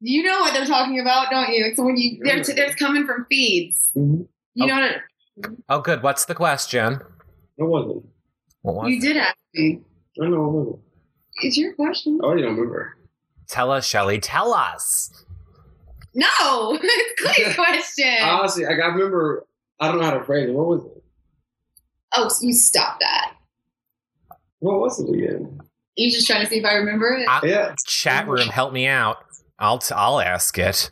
[0.00, 1.62] You know what they're talking about, don't you?
[1.66, 3.90] It's when you they're, they're coming from feeds.
[3.94, 4.26] Mhm.
[4.54, 4.66] You Oh.
[4.66, 4.90] know what?
[4.92, 5.02] it-
[5.68, 6.02] Oh, good.
[6.02, 7.00] What's the question?
[7.58, 8.06] It wasn't.
[8.62, 9.02] What was You it?
[9.02, 9.80] did ask me.
[10.22, 10.36] I know.
[10.46, 10.78] It wasn't.
[11.42, 12.18] It's your question.
[12.22, 12.96] I already don't remember.
[13.46, 14.18] Tell us, Shelli.
[14.22, 15.24] Tell us.
[16.14, 16.26] No,
[16.82, 18.16] it's Clay's question.
[18.22, 19.46] Honestly, like, I remember.
[19.78, 20.52] I don't know how to phrase it.
[20.52, 21.02] What was it?
[22.16, 23.34] oh, so you stop that.
[24.58, 25.60] What was it again?
[25.96, 27.26] You just trying to see if I remember it.
[27.28, 27.74] I- Yeah.
[27.86, 29.18] Chat room, help me out.
[29.58, 30.90] I'll t- I'll ask it.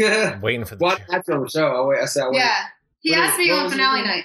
[0.00, 0.84] I'm waiting for the.
[0.84, 1.66] well, that's on the show.
[1.66, 2.00] I'll wait.
[2.00, 2.36] I said, I wait.
[2.38, 2.62] yeah,
[3.00, 4.10] he What asked is- me on was it finale again?
[4.16, 4.24] night.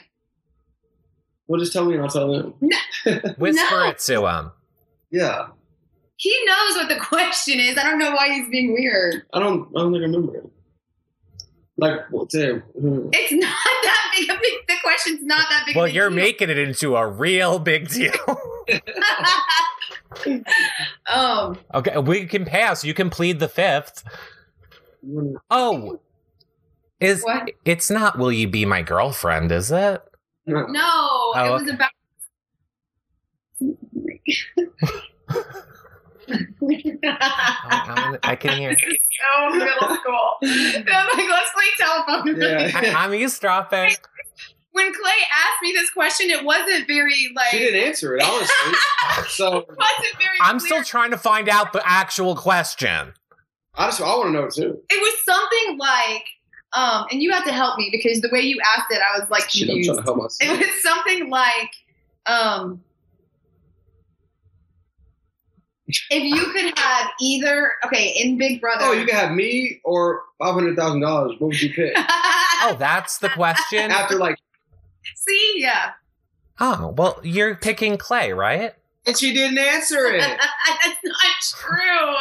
[1.48, 2.54] Well, just tell me and I'll tell them.
[3.38, 3.90] Whisper No.
[3.90, 4.52] it to him.
[5.12, 5.48] Yeah.
[6.22, 7.78] He knows what the question is.
[7.78, 9.24] I don't know why he's being weird.
[9.34, 9.70] I don't.
[9.76, 10.43] I don't think I remember it.
[11.78, 12.61] Like, what's it?
[12.76, 14.53] It's not that big a big.
[14.67, 15.78] The question's not that big.
[15.78, 16.17] Well, of you're deal.
[16.17, 18.11] making it into a real big deal.
[21.13, 22.84] um, okay, we can pass.
[22.84, 24.03] You can plead the fifth.
[25.49, 26.01] Oh,
[26.99, 27.49] is What?
[27.63, 28.17] it's not?
[28.17, 29.53] Will you be my girlfriend?
[29.53, 30.01] Is it?
[30.45, 31.72] no, Oh, it was okay.
[31.76, 31.91] about.
[36.32, 38.77] I, I- I can hear.
[38.80, 40.32] so middle school.
[40.43, 42.41] I'm like, let's play telephone.
[42.41, 42.71] Yeah.
[42.73, 43.91] I, I'm eavesdropping.
[44.71, 47.47] When Clay asked me this question, it wasn't very like.
[47.51, 48.73] She didn't answer it, honestly.
[49.30, 50.38] so It wasn't very.
[50.41, 50.67] I'm clear.
[50.67, 53.13] still trying to find out the actual question.
[53.75, 54.80] I just I want to know it too.
[54.89, 56.25] It was something like,
[56.73, 59.30] um, and you have to help me because the way you asked it, I was
[59.30, 59.89] like Shit, I'm confused.
[59.89, 60.51] trying to help myself.
[60.51, 61.71] It was something like,
[62.25, 62.84] um,
[66.10, 68.86] if you could have either, okay, in Big Brother.
[68.86, 71.32] Oh, you can have me or five hundred thousand dollars.
[71.40, 71.96] What would you pick?
[72.62, 73.90] Oh, that's the question.
[73.90, 74.38] After like
[75.16, 75.92] See, yeah.
[76.60, 78.74] Oh, well, you're picking Clay, right?
[79.08, 80.20] And she didn't answer it.
[80.20, 81.16] That's not
[81.58, 82.16] true.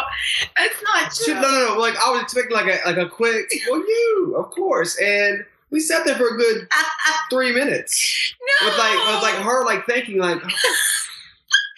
[0.56, 1.34] That's not She, true.
[1.34, 1.80] no, no, no.
[1.80, 3.50] Like I was expecting like a like a quick.
[3.68, 4.96] Well, you, of course.
[5.00, 6.68] And we sat there for a good
[7.30, 8.68] three minutes no.
[8.68, 10.40] with like with like her like thinking like.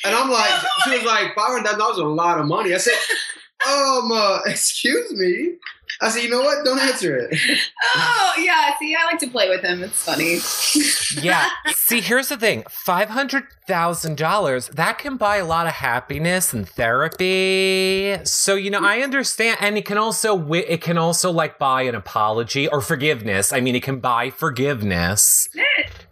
[0.05, 0.51] And I'm like,
[0.84, 2.74] she was like, five hundred dollars is a lot of money.
[2.74, 2.94] I said,
[3.68, 5.55] um, uh, excuse me.
[6.03, 6.64] I said, you know what?
[6.64, 7.38] Don't answer it.
[7.92, 8.70] Oh yeah.
[8.78, 9.82] See, I like to play with him.
[9.82, 10.38] It's funny.
[11.20, 11.48] Yeah.
[11.72, 18.16] See, here's the thing $500,000, that can buy a lot of happiness and therapy.
[18.24, 19.59] So, you know, I understand.
[19.61, 23.53] And it can also, it can also like buy an apology or forgiveness.
[23.53, 25.48] I mean, it can buy forgiveness.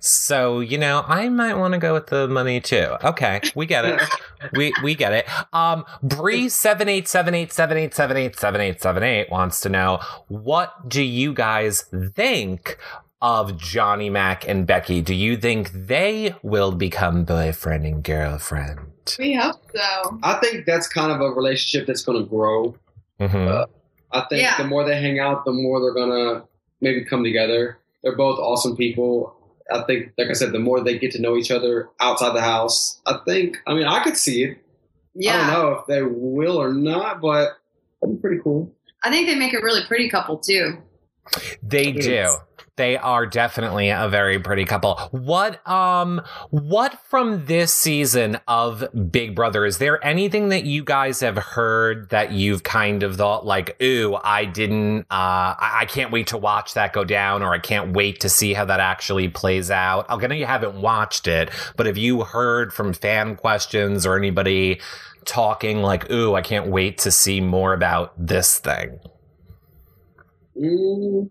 [0.01, 2.94] So, you know, I might want to go with the money too.
[3.03, 3.40] Okay.
[3.55, 4.01] We get it.
[4.53, 5.26] we, we get it.
[5.53, 9.61] Um, Bree seven eight seven eight seven eight seven eight seven eight seven eight wants
[9.62, 11.82] to know, what do you guys
[12.14, 12.78] think
[13.20, 15.01] of Johnny Mac and Becky.
[15.01, 18.78] Do you think they will become boyfriend and girlfriend?
[19.18, 20.18] We hope so.
[20.22, 22.76] I think that's kind of a relationship that's going to grow.
[23.18, 23.66] Mhm.
[24.12, 24.57] I think Yeah.
[24.57, 26.44] the more they hang out, the more they're gonna
[26.80, 27.78] maybe come together.
[28.03, 29.34] They're both awesome people.
[29.70, 32.40] I think, like I said, the more they get to know each other outside the
[32.40, 33.58] house, I think.
[33.66, 34.58] I mean, I could see it.
[35.14, 35.34] Yeah.
[35.34, 37.58] I don't know if they will or not, but
[38.00, 38.72] that'd be pretty cool.
[39.02, 40.78] I think they make a really pretty couple too.
[41.62, 42.28] They do.
[42.79, 44.95] They are definitely a very pretty couple.
[45.11, 51.18] What um what from this season of Big Brother is there anything that you guys
[51.18, 56.12] have heard that you've kind of thought like, "Ooh, I didn't uh I, I can't
[56.12, 59.29] wait to watch that go down or I can't wait to see how that actually
[59.29, 64.07] plays out." I'm gonna you haven't watched it, but have you heard from fan questions
[64.07, 64.81] or anybody
[65.24, 69.01] talking like, "Ooh, I can't wait to see more about this thing."
[70.57, 71.31] Mm.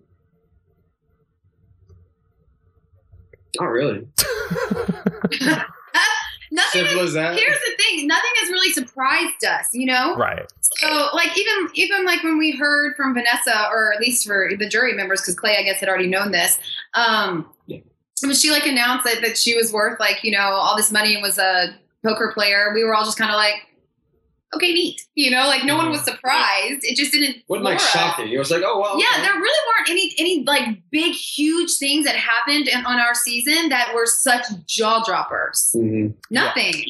[3.60, 4.08] Not really.
[6.50, 6.86] Nothing.
[6.86, 7.36] Simple Is, as that.
[7.38, 8.08] here's the thing.
[8.08, 9.66] Nothing has really surprised us.
[9.74, 10.16] You know.
[10.16, 10.46] Right.
[10.62, 14.68] So, like, even even like when we heard from Vanessa, or at least for the
[14.70, 16.58] jury members, because Clay, I guess, had already known this.
[16.94, 17.80] Um, Yeah.
[18.22, 21.14] when she like announced that that she was worth like you know all this money
[21.16, 23.56] and was a poker player, we were all just kind of like,
[24.56, 25.02] okay, neat.
[25.16, 26.80] You know, like no one was surprised.
[26.84, 27.44] It just didn't.
[27.48, 28.30] Wasn't like shocking.
[28.32, 29.00] It was like, oh well.
[29.00, 29.22] Yeah, okay.
[29.24, 33.70] there really weren't any any like big huge things that happened in, on our season
[33.70, 35.74] that were such jaw droppers.
[35.76, 36.14] Mhm.
[36.30, 36.86] Nothing.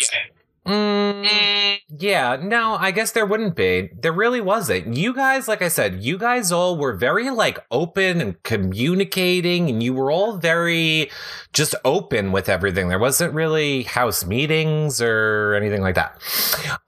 [0.67, 3.89] Mm, yeah, no, I guess there wouldn't be.
[3.97, 4.97] There really wasn't.
[4.97, 9.81] You guys, like I said, you guys all were very like open and communicating, and
[9.81, 11.09] you were all very
[11.53, 12.89] just open with everything.
[12.89, 16.21] There wasn't really house meetings or anything like that.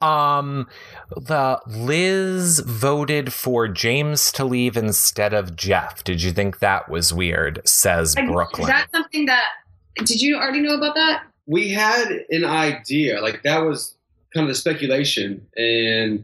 [0.01, 0.67] Um,
[1.15, 6.03] the Liz voted for James to leave instead of Jeff.
[6.03, 7.61] Did you think that was weird?
[7.65, 8.63] Says Brooklyn.
[8.63, 9.47] Is that something that?
[9.95, 11.23] Did you already know about that?
[11.49, 13.97] We had an idea like that was
[14.33, 15.47] kind of the speculation.
[15.57, 16.23] And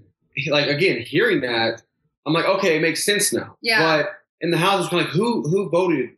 [0.50, 1.82] like again hearing that
[2.26, 3.58] i'm like okay it makes sense now.
[3.62, 3.80] Yeah.
[3.80, 4.10] but
[4.42, 6.12] in the house it was kind of like who who voted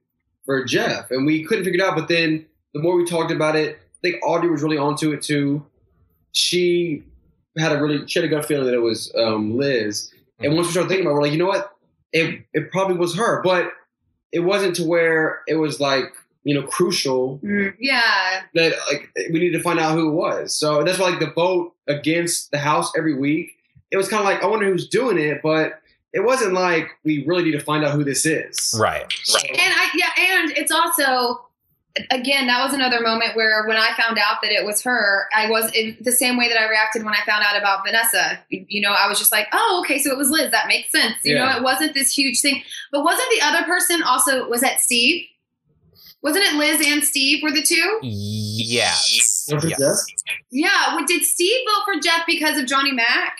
[0.46, 1.12] for jeff?
[1.12, 3.98] And we couldn't figure it out but then the more we talked about it i
[4.02, 5.66] think audrey was really onto it too.
[6.34, 7.04] She
[7.58, 10.12] had a really she had a gut feeling that it was um, liz.
[10.40, 11.74] And once we started thinking about it we're like you know what?
[12.14, 13.42] It, it probably was her.
[13.42, 13.72] But
[14.32, 16.14] it wasn't to where it was like
[16.48, 18.42] you know crucial mm, Yeah.
[18.54, 20.58] that like we need to find out who it was.
[20.58, 23.52] So that's why like the vote against the House every week,
[23.92, 25.82] it was kind of like I wonder who's doing it, but
[26.14, 28.74] it wasn't like we really need to find out who this is.
[28.80, 29.02] right.
[29.50, 31.44] And I yeah, and it's also
[32.12, 35.50] again that was another moment where when I found out that it was her, I
[35.50, 38.40] was in the same way that I reacted when I found out about Vanessa.
[38.50, 40.52] You know, I was just like, oh, okay, so it was Liz.
[40.52, 41.16] That makes sense.
[41.24, 41.46] You Yeah.
[41.46, 42.64] know, it wasn't this huge thing.
[42.92, 45.26] But wasn't the other person also was that Steve?
[46.24, 48.00] Wasn't it Liz and Steve were the two?
[48.04, 49.48] Yes.
[49.52, 50.06] Was yes.
[50.52, 50.96] Yeah.
[50.96, 53.38] Well, Did Steve vote for Jeff because of Johnny Mac?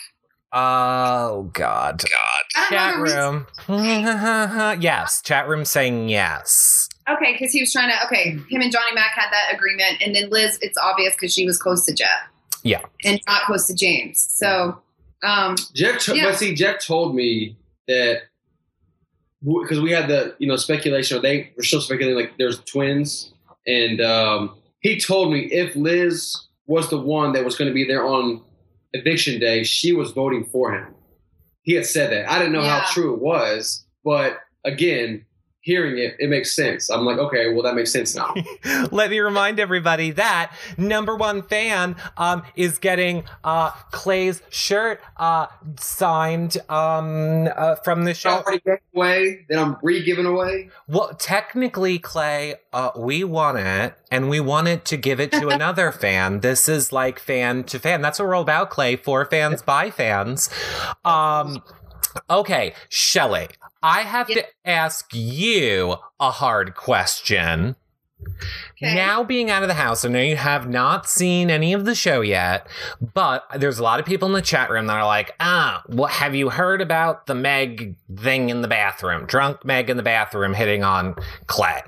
[0.52, 2.02] Oh God.
[2.56, 4.80] I don't Chat know the reason- room.
[4.80, 5.20] yes.
[5.22, 6.88] Chat room saying yes.
[7.10, 8.06] Okay, because he was trying to.
[8.06, 11.46] Okay, him and Johnny Mac had that agreement, and then Liz, it's obvious because she
[11.46, 12.08] was close to Jeff.
[12.64, 12.80] Yeah.
[13.04, 14.20] and not close to James.
[14.36, 14.78] So,
[15.22, 16.24] um, Jeff, to- Yeah.
[16.26, 17.56] but see, Jeff told me
[17.86, 18.22] that
[19.42, 23.32] because we had the you know speculation, or they were still speculating like there's twins,
[23.66, 26.36] and um, he told me if Liz
[26.66, 28.42] was the one that was going to be there on
[28.92, 30.94] eviction day, she was voting for him.
[31.62, 32.30] He had said that.
[32.30, 32.80] I didn't know Yeah.
[32.80, 35.24] how true it was, but again,
[35.68, 36.88] hearing it, it makes sense.
[36.88, 38.34] I'm like, okay, well, that makes sense now.
[38.90, 45.48] Let me remind everybody that number one fan um, is getting uh, Clay's shirt uh,
[45.78, 48.30] signed um, uh, from the I show.
[48.30, 50.70] already gave away, then I'm re-giving away.
[50.88, 55.92] Well, technically, Clay, uh, we want it, and we wanted to give it to another
[55.92, 56.40] fan.
[56.40, 58.00] This is like fan to fan.
[58.00, 58.96] That's what we're all about, Clay.
[58.96, 60.48] For fans, by fans.
[61.04, 61.62] Um,
[62.30, 63.50] okay, Shelli,
[63.82, 67.76] I have to ask you a hard question.
[68.82, 68.94] Okay.
[68.96, 71.94] Now being out of the house, I know you have not seen any of the
[71.94, 72.66] show yet,
[73.14, 76.10] but there's a lot of people in the chat room that are like, ah, what
[76.10, 79.24] have you heard about the Meg thing in the bathroom?
[79.26, 81.14] Drunk Meg in the bathroom hitting on
[81.46, 81.80] Clay.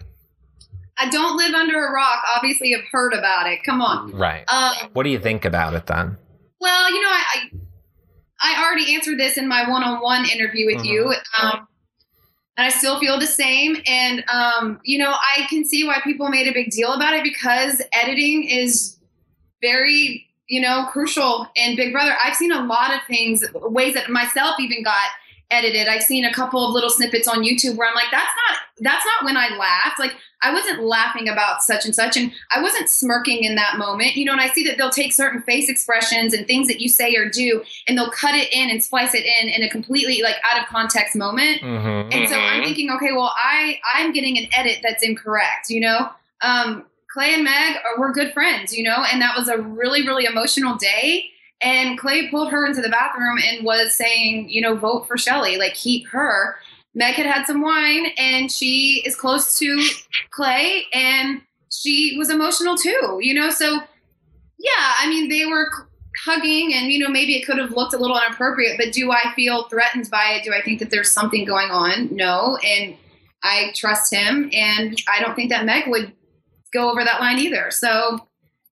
[0.99, 2.23] I don't live under a rock.
[2.37, 3.61] Obviously, you've heard about it.
[3.65, 4.13] Come on.
[4.13, 4.45] Right.
[4.53, 6.17] Um, What do you think about it then?
[6.61, 7.51] well, you know, I, I
[8.41, 11.69] I already answered this in my one-on-one interview with you, um,
[12.57, 13.77] and I still feel the same.
[13.87, 17.23] And um, you know, I can see why people made a big deal about it
[17.23, 18.99] because editing is
[19.63, 22.15] very, you know, crucial in Big Brother.
[22.25, 25.09] I've seen a lot of things, ways that myself even got
[25.51, 25.89] edited.
[25.89, 29.05] I've seen a couple of little snippets on YouTube where I'm like, that's not that's
[29.05, 29.99] not when I laughed.
[29.99, 34.17] Like I wasn't laughing about such and such, and I wasn't smirking in that moment.
[34.17, 36.89] You know, and I see that they'll take certain face expressions and things that you
[36.89, 40.23] say or do, and they'll cut it in and splice it in in a completely
[40.23, 41.61] like out of context moment.
[41.61, 42.13] Mm-hmm.
[42.13, 45.69] And so I'm thinking, okay, well, I I'm getting an edit that's incorrect.
[45.69, 46.09] You know,
[46.43, 48.77] um, Clay and Meg are we're good friends.
[48.77, 51.31] You know, and that was a really really emotional day.
[51.63, 55.59] And Clay pulled her into the bathroom and was saying, you know, vote for Shelli,
[55.59, 56.57] like keep her.
[56.95, 59.83] Meg had had some wine and she is close to
[60.31, 63.51] Clay and she was emotional too, you know.
[63.51, 63.81] So
[64.59, 65.71] yeah, I mean, they were
[66.25, 69.33] hugging and you know maybe it could have looked a little inappropriate, but do I
[69.35, 70.45] feel threatened by it?
[70.45, 72.15] Do I think that there's something going on?
[72.15, 72.97] No, and
[73.43, 76.13] I trust him, and I don't think that Meg would
[76.73, 77.71] go over that line either.
[77.71, 78.27] So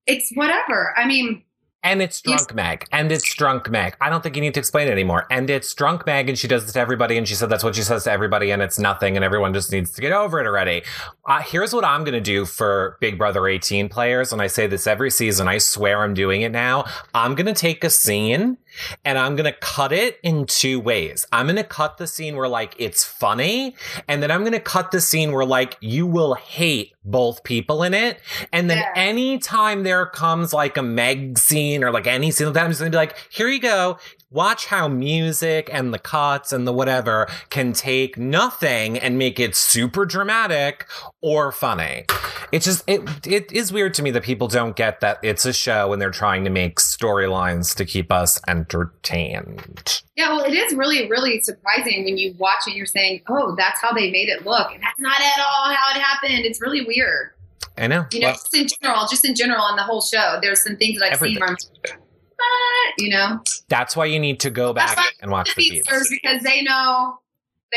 [0.05, 0.93] it's whatever.
[0.97, 1.43] I mean,
[1.81, 2.85] And it's drunk Meg.
[2.91, 3.95] And it's drunk Meg.
[4.01, 5.25] I don't think you need to explain it anymore.
[5.31, 7.75] And it's drunk Meg, and she does this to everybody, and she said that's what
[7.75, 10.45] she says to everybody, and it's nothing, and everyone just needs to get over it
[10.45, 10.83] already.
[11.25, 14.67] Uh, here's what I'm going to do for Big Brother 18 players, and I say
[14.67, 15.47] this every season.
[15.47, 16.85] I swear I'm doing it now.
[17.13, 18.57] I'm going to take a scene
[19.05, 21.25] and I'm going to cut it in two ways.
[21.31, 23.75] I'm going to cut the scene where like it's funny,
[24.07, 27.83] and then I'm going to cut the scene where like you will hate both people
[27.83, 28.19] in it.
[28.53, 28.91] And then Yeah.
[28.95, 32.95] anytime there comes like a Meg scene or like any scene, I'm just going to
[32.95, 33.97] be like, here you go.
[34.31, 39.55] Watch how music and the cuts and the whatever can take nothing and make it
[39.55, 40.85] super dramatic
[41.19, 42.05] or funny.
[42.51, 45.53] It's just it it is weird to me that people don't get that it's a
[45.53, 50.03] show and they're trying to make storylines to keep us entertained.
[50.15, 52.75] yeah, well, it is really, really surprising when you watch it.
[52.75, 55.95] You're saying, "Oh, that's how they made it look," and that's not at all how
[55.95, 56.45] it happened.
[56.45, 57.31] It's really weird.
[57.77, 58.05] I know.
[58.11, 60.75] You know, Well, just in general, just in general on the whole show, there's some
[60.75, 61.35] things that I've Everything.
[61.37, 61.49] seen where
[61.93, 61.99] I'm
[62.39, 62.93] what?
[62.97, 65.87] You know, that's why you need to go back and watch the feeds.
[66.09, 67.19] because they know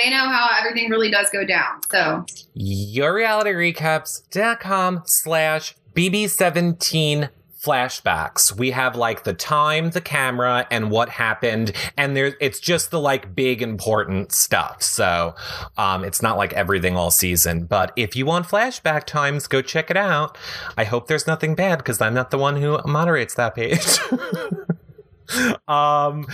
[0.02, 1.80] they know how everything really does go down.
[1.90, 2.24] So
[2.56, 7.28] yourrealityrecaps.com slash bb17
[7.62, 8.56] flashbacks.
[8.56, 13.00] We have like the time the camera and what happened and there it's just the
[13.00, 14.82] like big important stuff.
[14.82, 15.34] So
[15.76, 19.90] um it's not like everything all season but if you want flashback times go check
[19.90, 20.36] it out.
[20.76, 23.98] I hope there's nothing bad because i'm not the one who moderates that page
[25.68, 26.26] um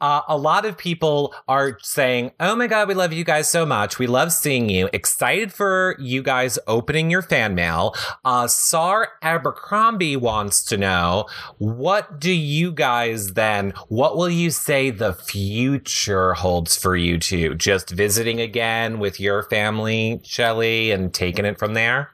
[0.00, 3.64] uh, a lot of people are saying oh my god we love you guys so
[3.66, 3.98] much.
[3.98, 4.88] We love seeing you.
[4.92, 7.94] Excited for you guys opening your fan mail.
[8.24, 11.26] Uh sar abercrombie wants to know
[11.58, 17.54] what do you guys then what will you say the future holds for you two?
[17.54, 22.10] Just visiting again with your family Shelli and taking it from there?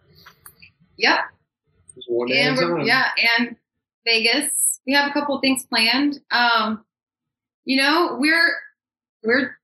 [0.99, 1.19] Yep,
[1.95, 2.87] Just one day and at a we're, time.
[2.87, 3.09] yeah,
[3.39, 3.57] and
[4.05, 4.72] Vegas.
[4.87, 6.21] We have a couple things planned.
[6.31, 6.85] Um,
[7.65, 8.53] you know, we're
[9.23, 9.57] we're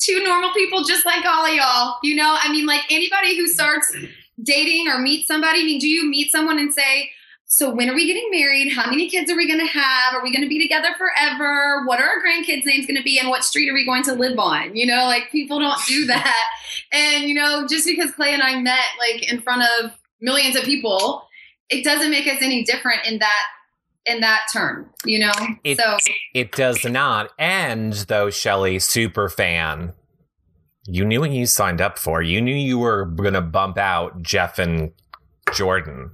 [0.00, 1.98] two normal people just like all of y'all.
[2.02, 3.94] You know, I mean, like anybody who starts
[4.42, 5.60] dating or meets somebody.
[5.60, 7.10] I mean, do you meet someone and say,
[7.44, 8.72] "So when are we getting married?
[8.72, 10.14] How many kids are we going to have?
[10.14, 11.84] Are we going to be together forever?
[11.84, 13.18] What are our grandkids' names going to be?
[13.18, 16.06] And what street are we going to live on?" You know, like people don't do
[16.06, 16.46] that.
[16.92, 20.64] And you know, just because Clay and I met like in front of millions of
[20.64, 21.22] people,
[21.68, 23.46] it doesn't make us any different in that
[24.10, 24.90] in that term.
[25.04, 25.32] You know,
[25.64, 25.96] It- so
[26.34, 29.92] It does not end, though, Shelli, super fan.
[30.86, 32.20] You knew what you signed up for.
[32.22, 34.92] You knew you were going to bump out Jeff and
[35.54, 36.10] Jordan.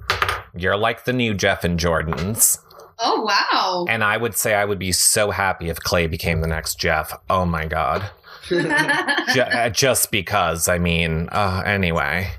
[0.54, 2.58] You're like the new Jeff and Jordans.
[2.98, 3.84] Oh wow.
[3.88, 7.12] And I would say I would be so happy if Clay became the next Jeff.
[7.28, 8.08] Oh my God.
[9.36, 12.30] Uh, just because i mean uh, anyway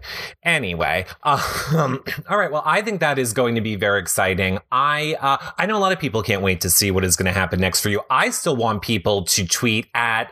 [0.44, 4.58] anyway um, all right well i think that is going to be very exciting.
[4.72, 7.26] I uh, i know a lot of people can't wait to see what is going
[7.28, 8.02] to happen next for you.
[8.10, 10.32] I still want people to tweet at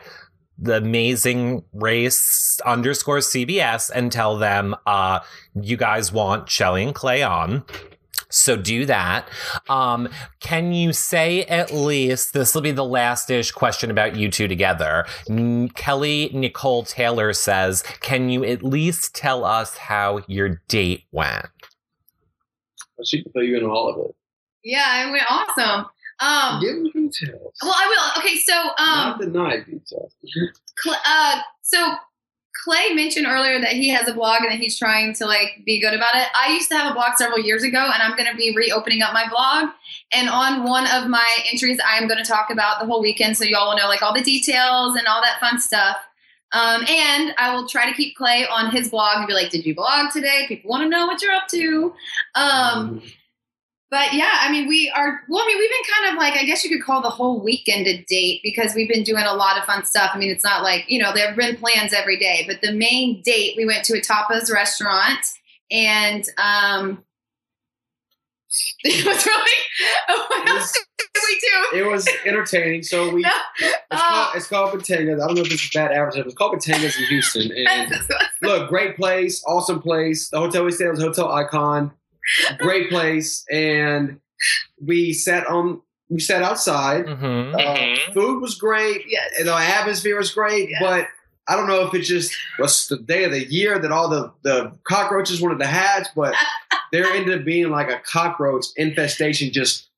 [0.58, 5.20] the amazing race underscore cbs and tell them uh
[5.60, 7.64] you guys want Shelli and clay on
[8.36, 9.28] so do that.
[9.68, 10.08] Um,
[10.40, 14.48] can you say at least this will be the last ish question about you two
[14.48, 15.06] together?
[15.28, 21.46] N- Kelly Nicole Taylor says, "Can you at least tell us how your date went?"
[23.04, 24.14] she can fill you in on all of it.
[24.64, 25.86] yeah, it went awesome.
[26.18, 27.52] Um, Give me details.
[27.62, 28.22] well, I will.
[28.22, 30.14] Okay, so Not um, deny details.
[30.82, 31.94] Cl- uh, so
[32.66, 35.80] Clay mentioned earlier that he has a blog and that he's trying to like be
[35.80, 36.26] good about it.
[36.34, 39.02] I used to have a blog several years ago, and I'm going to be reopening
[39.02, 39.70] up my blog.
[40.12, 43.36] And on one of my entries, I am going to talk about the whole weekend,
[43.36, 45.96] so y'all will know like all the details and all that fun stuff.
[46.50, 49.64] Um, and I will try to keep Clay on his blog and be like, "Did
[49.64, 50.46] you blog today?
[50.48, 51.94] People want to know what you're up to."
[52.34, 53.00] Um,
[53.90, 55.20] but yeah, I mean, we are.
[55.28, 57.42] Well, I mean, we've been kind of like I guess you could call the whole
[57.42, 60.10] weekend a date because we've been doing a lot of fun stuff.
[60.12, 62.72] I mean, it's not like you know there have been plans every day, but the
[62.72, 65.24] main date we went to a tapas restaurant
[65.70, 67.02] and um,
[68.84, 69.50] it was really.
[70.08, 71.78] what else did we do?
[71.78, 72.82] it was entertaining.
[72.82, 73.30] So we, No.
[73.58, 73.96] it's, Oh.
[73.96, 75.22] called, it's called Batangas.
[75.22, 76.24] I don't know if this is bad advertising.
[76.26, 77.50] It's called Batangas in Houston.
[77.68, 77.92] And
[78.42, 80.28] look, great place, awesome place.
[80.30, 81.92] The hotel we stayed was Hotel Icon.
[82.58, 84.20] Great place, and
[84.84, 85.80] we sat on.
[86.08, 87.06] We sat outside.
[87.06, 87.56] Mm-hmm.
[87.58, 89.02] Uh, food was great.
[89.08, 89.28] yes.
[89.40, 90.80] and the atmosphere was great, Yes.
[90.80, 91.06] but
[91.48, 94.32] I don't know if it's just was the day of the year that all the,
[94.42, 96.34] the cockroaches wanted to hatch, but
[96.92, 99.88] there ended up being like a cockroach infestation just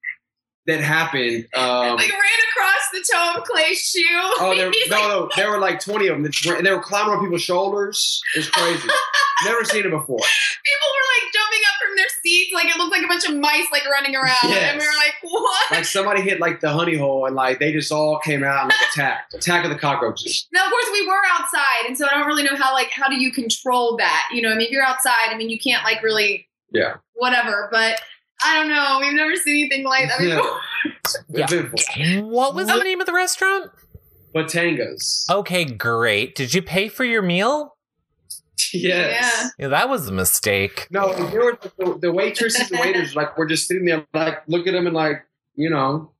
[0.66, 1.46] that happened.
[1.54, 4.04] Um, like ran across the toe of Clay's shoe.
[4.12, 7.22] oh, no, like, no, there were like 20 of them, and they were climbing on
[7.22, 8.20] people's shoulders.
[8.34, 8.88] It was crazy.
[9.44, 10.18] Never seen it before.
[10.18, 13.36] people were like jumping up from their seats, like it looked like a bunch of
[13.36, 14.72] mice like running around, Yes.
[14.72, 17.72] and we were like, "What?" Like somebody hit like the honey hole, and like they
[17.72, 19.34] just all came out and like attacked.
[19.34, 20.48] Attack of the cockroaches.
[20.52, 23.08] Now, of course, we were outside, and so I don't really know how like how
[23.08, 24.28] do you control that?
[24.32, 26.94] You know, I mean, if you're outside, I mean, you can't like really Yeah.
[27.14, 28.00] whatever, but.
[28.40, 28.98] I don't know.
[29.00, 30.44] We've never seen anything like that before.
[30.44, 30.60] Yeah.
[31.30, 32.28] Eventful.
[32.28, 33.70] What was the name of the restaurant?
[34.34, 35.28] Batangas.
[35.30, 36.34] Okay, great.
[36.34, 37.76] Did you pay for your meal?
[38.72, 39.50] Yes.
[39.58, 40.86] Yeah, that was a mistake.
[40.90, 44.66] No, there were the, the waitresses and waiters like we're just sitting there like look
[44.66, 46.10] at them and like you know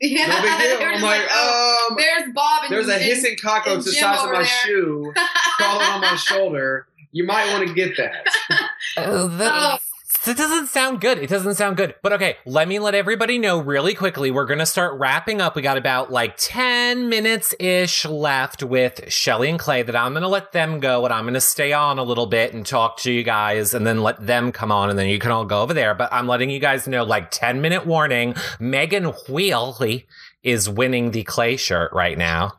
[0.00, 0.78] Yeah, no big deal.
[0.88, 4.30] I'm just like, oh, um, there's Bob and there's a hissing cockroach the size of
[4.30, 4.44] my there.
[4.46, 5.12] shoe
[5.56, 6.88] crawling on my shoulder.
[7.12, 8.26] You might want to get that.
[8.96, 9.80] Uh, that,
[10.28, 11.16] that doesn't sound good.
[11.16, 11.94] It doesn't sound good.
[12.02, 14.30] But okay, let me let everybody know really quickly.
[14.30, 15.56] We're going to start wrapping up.
[15.56, 20.22] We got about like 10 minutes ish left with Shelli and Clay that I'm going
[20.22, 22.98] to let them go and I'm going to stay on a little bit and talk
[22.98, 25.62] to you guys and then let them come on and then you can all go
[25.62, 25.94] over there.
[25.94, 28.34] But I'm letting you guys know like 10 minute warning.
[28.60, 30.04] Megan Wheely
[30.42, 32.52] is winning the Clay shirt right now.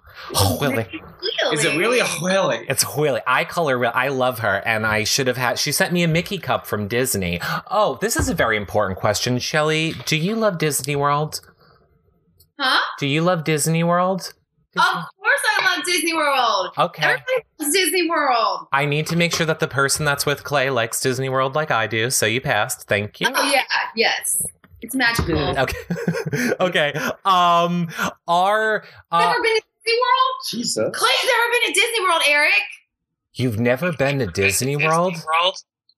[0.59, 0.87] Wheely.
[1.53, 2.65] Is it really a whaling?
[2.69, 3.21] It's Wheelie.
[3.25, 3.77] I call her.
[3.77, 5.57] real- I love her, and I should have had.
[5.57, 7.39] She sent me a Mickey cup from Disney.
[7.71, 10.03] Oh, this is a very important question, Shelli.
[10.05, 11.41] Do you love Disney World?
[12.59, 12.79] Huh?
[12.99, 14.33] Do you love Disney World?
[14.75, 16.69] Of course, I love Disney World.
[16.77, 17.03] Okay.
[17.03, 17.25] Everybody
[17.59, 18.67] loves Disney World.
[18.71, 21.71] I need to make sure that the person that's with Clay likes Disney World like
[21.71, 22.09] I do.
[22.09, 22.87] So you passed.
[22.87, 23.27] Thank you.
[23.33, 23.63] Oh yeah,
[23.95, 24.41] yes,
[24.81, 25.57] it's magical.
[25.57, 25.77] Okay.
[26.59, 26.93] okay.
[27.25, 27.89] Um.
[28.27, 30.35] Are uh, Never been to Disney World?
[30.49, 30.89] Jesus.
[30.95, 32.51] Clay's never been to Disney World, Eric.
[33.33, 35.15] you've never been to Disney World?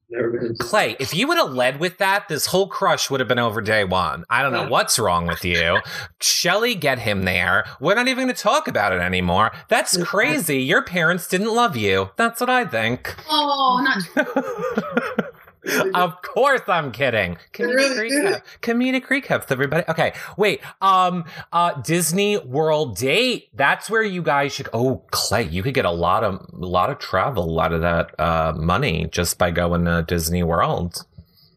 [0.09, 0.55] Never been.
[0.57, 3.61] Clay, if you would have led with that, this whole crush would have been over
[3.61, 4.25] day one.
[4.29, 5.79] I don't know what's wrong with you.
[6.19, 7.63] Shelli, get him there.
[7.79, 9.51] We're not even going to talk about it anymore.
[9.69, 10.57] That's crazy.
[10.61, 12.09] Your parents didn't love you.
[12.17, 13.15] That's what I think.
[13.29, 15.25] Oh, not
[15.93, 17.38] of course I'm kidding.
[17.53, 18.26] Comedic really did.
[18.26, 18.41] recap.
[18.62, 19.84] Comedic recaps, everybody.
[19.88, 20.62] Okay, wait.
[20.82, 23.49] Um, uh, Disney World date.
[23.53, 24.70] That's where you guys should.
[24.74, 27.82] Oh, Clay, you could get a lot of, a lot of travel, a lot of
[27.82, 31.05] that uh, money just by going to Disney World.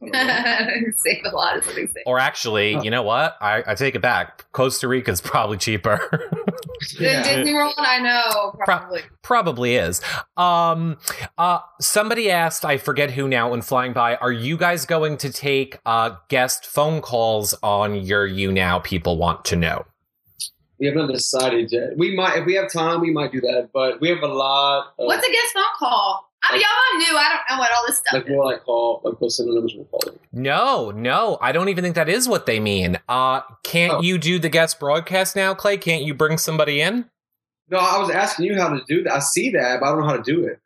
[0.13, 1.91] save a lot of things.
[2.05, 3.37] Or actually, you know what?
[3.41, 4.51] I, I take it back.
[4.53, 5.99] Costa Rica is probably cheaper.
[6.99, 7.23] Yeah.
[7.23, 9.01] The Disney World, I know, probably.
[9.23, 10.01] probably is.
[10.37, 10.99] Um,
[11.39, 15.33] uh, somebody asked, I forget who now, when flying by, are you guys going to
[15.33, 19.85] take uh, guest phone calls on your YouNow people want to know?
[20.79, 21.97] We haven't decided yet.
[21.97, 23.71] We might, if we have time, we might do that.
[23.73, 24.89] But we have a lot.
[24.99, 26.31] Of, What's a guest phone call?
[26.51, 27.17] I, y'all, I'm new.
[27.19, 28.31] I don't know what all this stuff Like is.
[28.31, 30.21] more like call, like what synonyms will call it.
[30.33, 32.99] No, no, I don't even think that is what they mean.
[33.09, 34.01] Uh, can't Oh.
[34.03, 35.77] you do the guest broadcast now, Clay?
[35.77, 37.07] Can't you bring somebody in?
[37.71, 39.13] No, I was asking you how to do that.
[39.15, 40.61] I see that, but I don't know how to do it.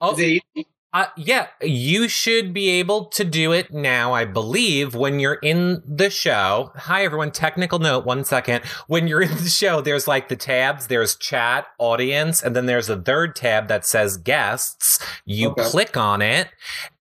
[0.00, 0.66] Oh, Is it easy?
[0.94, 5.82] Uh, yeah, you should be able to do it now, I believe, when you're in
[5.84, 6.70] the show.
[6.76, 7.32] Hi, everyone.
[7.32, 8.64] Technical note, one second.
[8.86, 12.88] When you're in the show, there's like the tabs there's chat, audience, and then there's
[12.88, 15.00] a third tab that says guests.
[15.24, 15.64] You Okay.
[15.64, 16.50] click on it,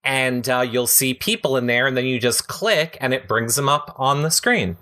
[0.03, 3.55] and uh, you'll see people in there, and then you just click, and it brings
[3.55, 4.75] them up on the screen.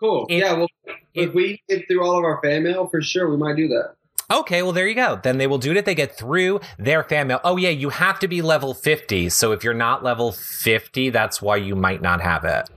[0.00, 0.24] Cool.
[0.30, 3.28] It- yeah, well, it- if we get through all of our fan mail, for sure,
[3.28, 3.96] we might do that.
[4.30, 5.18] Okay, well, there you go.
[5.20, 7.40] Then they will do it if they get through their fan mail.
[7.42, 9.28] Oh, yeah, you have to be level 50.
[9.28, 12.70] So if you're not level 50, that's why you might not have it.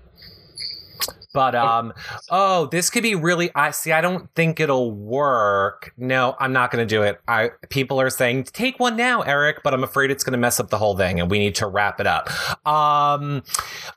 [1.33, 1.93] But, um,
[2.29, 5.91] oh, this could be really, I see, I don't think it'll work.
[5.97, 7.19] No, I'm not going to do it.
[7.27, 10.59] I, people are saying, take one now, Eric, but I'm afraid it's going to mess
[10.59, 12.29] up the whole thing and we need to wrap it up.
[12.67, 13.43] Um,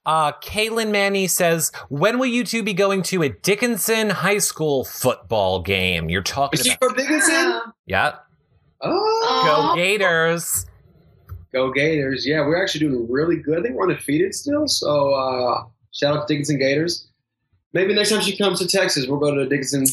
[0.07, 4.85] uh, Kaylin Manny says, when will you two be going to a Dickinson High School
[4.85, 6.09] football game?
[6.09, 7.61] You're talking Is she about, from Dickinson?
[7.87, 8.17] Yeah.
[8.81, 10.67] Oh, Go Gators.
[11.53, 12.27] go Gators!
[12.27, 13.59] Yeah, we're actually doing really good.
[13.59, 14.67] I think we're undefeated still.
[14.69, 17.09] So uh, shout out to Dickinson Gators.
[17.73, 19.87] Maybe next time she comes to Texas, we'll go to the Dickinson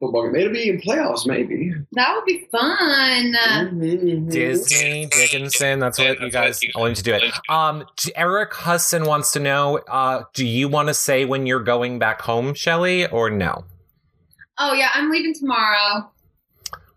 [0.00, 0.32] football game.
[0.32, 1.26] Maybe it'll be in playoffs.
[1.26, 2.76] Maybe That would be fun.
[3.32, 4.30] Mhm, mhm.
[4.30, 5.78] Disney, Dickinson.
[5.78, 7.24] That's what you guys all need to do it.
[7.48, 7.86] Um,
[8.16, 12.20] Eric Husson wants to know, uh, do you want to say when you're going back
[12.22, 13.64] home, Shelli, or no?
[14.58, 16.10] Oh yeah, I'm leaving tomorrow.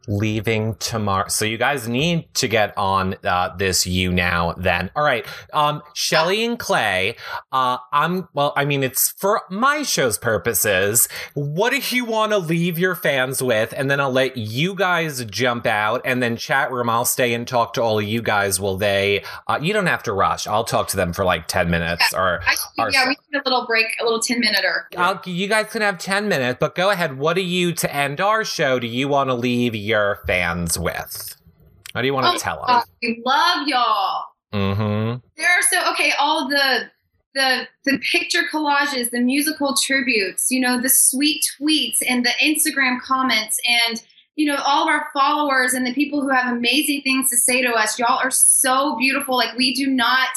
[0.08, 1.28] Leaving tomorrow.
[1.28, 4.90] So you guys need to get on uh, this YouNow then.
[4.96, 5.26] All right.
[5.52, 7.18] Um, Shelli and Clay,
[7.52, 11.10] uh, I'm, well, I mean, it's for my show's purposes.
[11.34, 13.74] What do you want to leave your fans with?
[13.76, 16.90] And then I'll let you guys jump out and then chat room.
[16.90, 18.62] I'll stay and talk to all of you guys.
[18.62, 20.48] Will they, uh, you don't have to rush.
[20.48, 23.08] I'll talk to them for like 10 minutes or I, Our yeah, stuff.
[23.10, 24.88] we need a little break, a little ten minute or.
[24.96, 27.18] I'll, you guys can have 10 minutes, but go ahead.
[27.18, 31.36] What do you, to end our show, do you want to leave your fans with?
[31.94, 32.82] What do you want to Oh, tell them?
[33.02, 34.24] we love y'all.
[34.54, 35.18] Mm-hmm.
[35.36, 36.14] There are so okay.
[36.20, 36.90] All the
[37.34, 43.00] the the picture collages, the musical tributes, you know, the sweet tweets and the Instagram
[43.02, 44.02] comments, and
[44.36, 47.62] you know, all of our followers and the people who have amazing things to say
[47.62, 47.98] to us.
[47.98, 49.36] Y'all are so beautiful.
[49.36, 50.30] Like we do not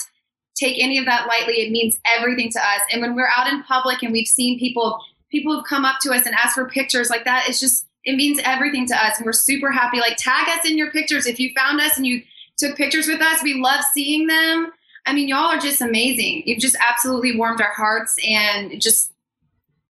[0.56, 1.54] take any of that lightly.
[1.61, 2.80] It means everything to us.
[2.92, 4.98] And when we're out in public and we've seen people,
[5.30, 7.46] people have come up to us and asked for pictures like that.
[7.48, 10.00] It's just it means everything to us, and we're super happy.
[10.00, 12.22] Like tag us in your pictures if you found us and you
[12.58, 13.42] took pictures with us.
[13.42, 14.72] We love seeing them.
[15.06, 16.42] I mean, y'all are just amazing.
[16.44, 19.12] You've just absolutely warmed our hearts, and just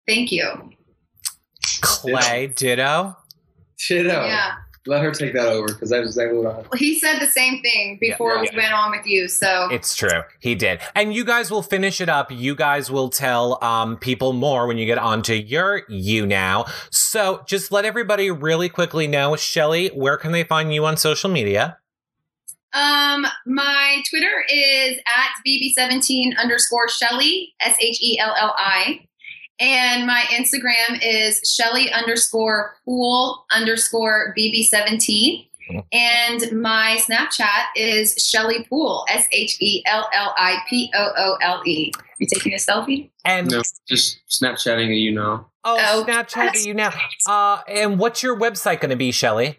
[0.07, 0.73] thank you.
[1.81, 3.17] Clay, ditto.
[3.89, 4.27] Ditto.
[4.27, 4.55] Yeah.
[4.91, 6.57] Let her take that over because that's exactly what I.
[6.57, 9.29] Well, he said the same thing before Yeah, we went on with you.
[9.29, 10.23] So It's true.
[10.41, 10.81] He did.
[10.97, 12.33] And you guys will finish it up.
[12.33, 16.69] You guys will tell um, people more when you get onto your YouNow.
[16.91, 21.31] So just let everybody really quickly know, Shelli, where can they find you on social
[21.31, 21.79] media?
[22.73, 29.07] Um, my Twitter is at bb17 underscore Shelli, S H E L L I.
[29.61, 35.47] And my Instagram is Shelli underscore Poole underscore bb17.
[35.93, 41.37] And my Snapchat is Shelli Poole, S H E L L I P O O
[41.43, 41.93] L E.
[42.19, 43.11] You taking a selfie?
[43.25, 45.47] And No, just Snapchatting you know.
[45.65, 46.05] oh, Oh.
[46.09, 46.93] Snapchat are you now?
[47.27, 49.57] Uh, and what's your website going to be, Shelli?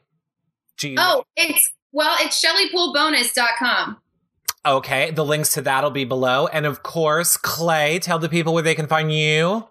[0.79, 3.97] Do you- Oh, it's well, it's shellypoolbonus.com.
[4.65, 5.11] okay.
[5.11, 6.47] The links to that'll be below.
[6.47, 9.67] And of course, Clay, tell the people where they can find you.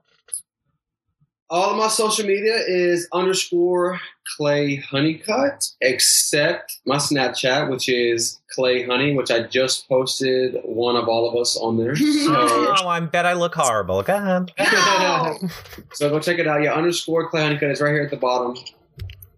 [1.52, 3.98] All of my social media is underscore
[4.36, 11.08] Clay Honeycutt, except my Snapchat, which is Clay Honey, which I just posted one of
[11.08, 11.96] all of us on there.
[11.96, 14.02] So, Oh, I bet I look horrible.
[14.04, 14.52] Go ahead.
[14.58, 15.38] No.
[15.92, 16.62] so go check it out.
[16.62, 18.54] Yeah, underscore Clay Honeycutt is right here at the bottom.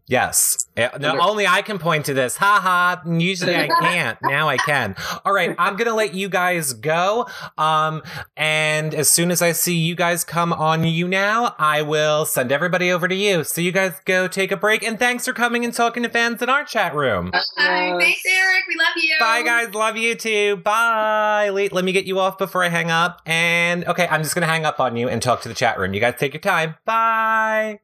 [0.08, 0.66] Yes.
[0.76, 2.36] Uh, No, only I can point to this.
[2.36, 3.02] Ha ha.
[3.10, 4.18] Usually I can't.
[4.22, 4.94] Now I can.
[5.24, 5.54] All right.
[5.58, 7.26] I'm going to let you guys go.
[7.56, 8.02] Um,
[8.36, 12.90] and as soon as I see you guys come on YouNow, I will send everybody
[12.92, 13.44] over to you.
[13.44, 14.82] So you guys go take a break.
[14.82, 17.30] And thanks for coming and talking to fans in our chat room.
[17.30, 17.40] Bye.
[17.98, 18.64] Thanks, Eric.
[18.68, 19.16] We love you.
[19.20, 19.72] Bye, guys.
[19.74, 20.56] Love you too.
[20.56, 21.50] Bye.
[21.54, 23.22] Wait, let me get you off before I hang up.
[23.24, 25.78] And okay, I'm just going to hang up on you and talk to the chat
[25.78, 25.94] room.
[25.94, 26.74] You guys take your time.
[26.84, 27.80] Bye.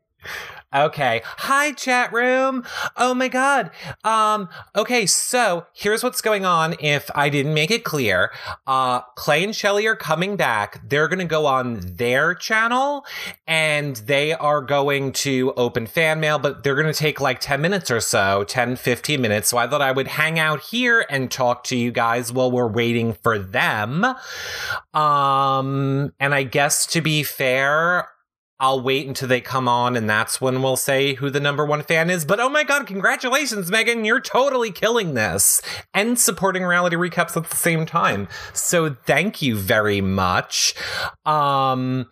[0.74, 1.22] Okay.
[1.24, 2.62] Hi, chat room.
[2.94, 3.70] Oh my god.
[4.04, 8.30] Um, okay, so here's what's going on if I didn't make it clear.
[8.66, 10.86] Uh, Clay and Shelli are coming back.
[10.86, 13.06] They're gonna go on their channel
[13.46, 17.90] and they are going to open fan mail, but they're gonna take like 10 minutes
[17.90, 19.48] or so, 10, 15 minutes.
[19.48, 22.68] So I thought I would hang out here and talk to you guys while we're
[22.68, 24.04] waiting for them.
[24.92, 28.08] Um, and I guess to be fair,
[28.60, 31.82] I'll wait until they come on, and that's when we'll say who the number one
[31.82, 32.24] fan is.
[32.24, 34.04] But oh my god, congratulations, Megan!
[34.04, 35.62] You're totally killing this
[35.94, 38.26] and supporting reality recaps at the same time.
[38.52, 40.74] So thank you very much.
[41.24, 42.10] Um,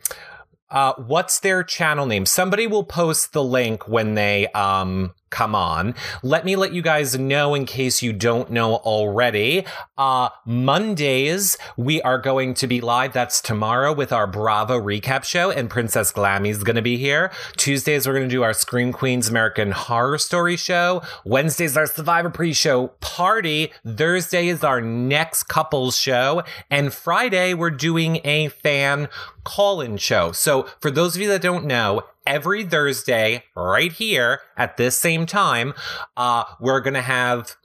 [0.71, 2.27] uh, what's their channel name?
[2.27, 5.95] Somebody will post the link when they um come on.
[6.23, 9.65] Let me let you guys know in case you don't know already.
[9.99, 13.13] Uh, Mondays, we are going to be live.
[13.13, 17.33] That's tomorrow with our Bravo recap show, and Princess Glammy's going to be here.
[17.57, 21.03] Tuesdays, we're going to do our Scream Queens American Horror Story show.
[21.25, 23.73] Wednesdays, our Survivor pre show party.
[23.87, 26.43] Thursday is our next couples show.
[26.71, 29.09] And Friday, we're doing a fan
[29.47, 30.33] call in show.
[30.33, 35.25] So, for those of you that don't know, every Thursday, right here at this same
[35.25, 35.73] time,
[36.17, 37.57] uh, we're going to have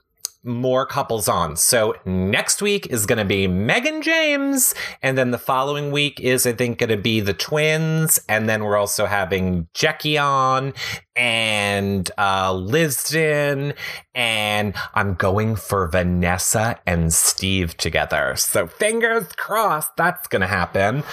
[0.44, 1.56] more couples on.
[1.56, 4.74] So next week is going to be Meg and James.
[5.02, 8.18] And then the following week is, I think, going to be the twins.
[8.28, 10.74] And then we're also having Jackie on
[11.14, 13.74] and uh, Liztin.
[14.14, 18.34] And I'm going for Vanessa and Steve together.
[18.36, 21.04] So fingers crossed that's going to happen.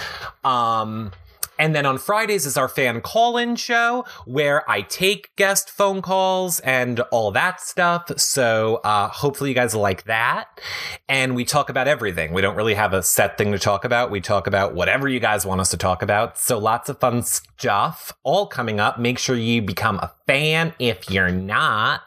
[0.44, 1.12] Um,
[1.60, 6.02] and then on Fridays is our fan call in show where I take guest phone
[6.02, 8.10] calls and all that stuff.
[8.18, 10.62] So uh, hopefully you guys like that.
[11.10, 12.34] And we talk about everything.
[12.34, 14.10] We don't really have a set thing to talk about.
[14.10, 16.38] We talk about whatever you guys want us to talk about.
[16.38, 18.98] So lots of fun stuff all coming up.
[18.98, 22.02] Make sure you become a fan if you're not,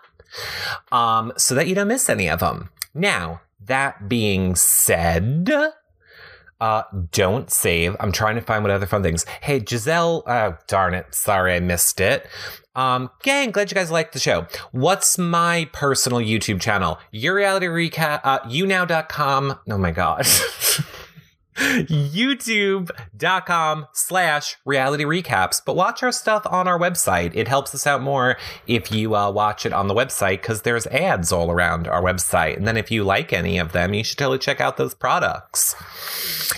[0.91, 2.71] um, so that you don't miss any of them.
[2.95, 5.51] Now, that being said,
[6.63, 7.97] uh, don't save.
[7.99, 9.25] I'm trying to find what other fun things.
[9.41, 10.23] Hey, Giselle.
[10.29, 11.13] Oh, darn it.
[11.13, 12.25] Sorry, I missed it.
[12.77, 14.47] Um, gang, glad you guys liked the show.
[14.71, 17.01] What's my personal YouTube channel?
[17.11, 19.59] Your reality recap, uh, younow.com.
[19.69, 20.25] Oh my God.
[21.57, 25.61] youtube.com slash reality recaps.
[25.65, 27.33] But watch our stuff on our website.
[27.35, 28.37] It helps us out more
[28.67, 32.57] if you uh, watch it on the website because there's ads all around our website.
[32.57, 35.75] And then if you like any of them you should totally check out those products.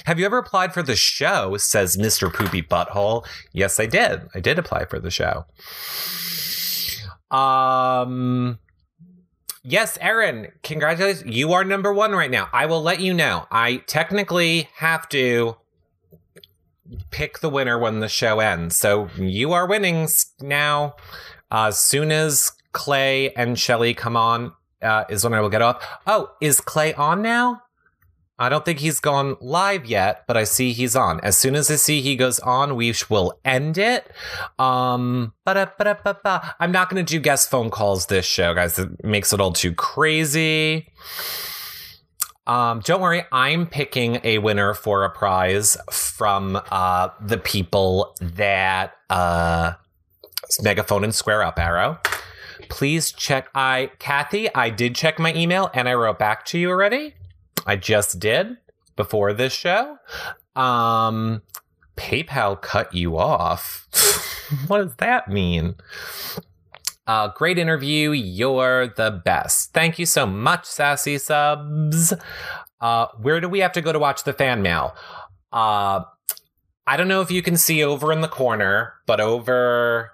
[0.06, 1.56] Have you ever applied for the show?
[1.56, 3.26] Says mr poopy butthole.
[3.52, 4.22] Yes i did.
[4.34, 5.46] I did apply for the show.
[7.30, 8.58] Um
[9.66, 11.24] Yes, Erin, congratulations.
[11.34, 12.50] You are number one right now.
[12.52, 13.46] I will let you know.
[13.50, 15.56] I technically have to
[17.10, 18.76] pick the winner when the show ends.
[18.76, 20.06] So you are winning
[20.38, 20.96] now.
[21.50, 24.52] Uh, as soon as Clay and Shelli come on,
[24.82, 25.82] uh, is when I will get off.
[26.06, 27.62] Oh, is Clay on now?
[28.36, 31.20] I don't think he's gone live yet, but I see he's on.
[31.20, 34.10] As soon as I see he goes on, we will end it.
[34.58, 38.78] Um, I'm not going to do guest phone calls this show, guys.
[38.78, 40.88] It makes it all too crazy.
[42.46, 48.96] Um, don't worry, I'm picking a winner for a prize from uh, the people that
[49.08, 49.74] uh,
[50.60, 52.00] Megaphone and Square Up Arrow.
[52.68, 53.48] Please check.
[53.54, 57.14] I Kathy, I did check my email and I wrote back to you already.
[57.66, 58.56] I just did
[58.96, 59.98] before this show.
[60.54, 61.42] Um,
[61.96, 63.88] PayPal cut you off.
[64.66, 65.76] what does that mean?
[67.06, 68.10] Uh, great interview.
[68.10, 69.72] You're the best.
[69.72, 72.14] Thank you so much, Sassy Subs.
[72.80, 74.94] Uh, where do we have to go to watch the fan mail?
[75.52, 76.04] Uh,
[76.86, 80.12] I don't know if you can see over in the corner, but over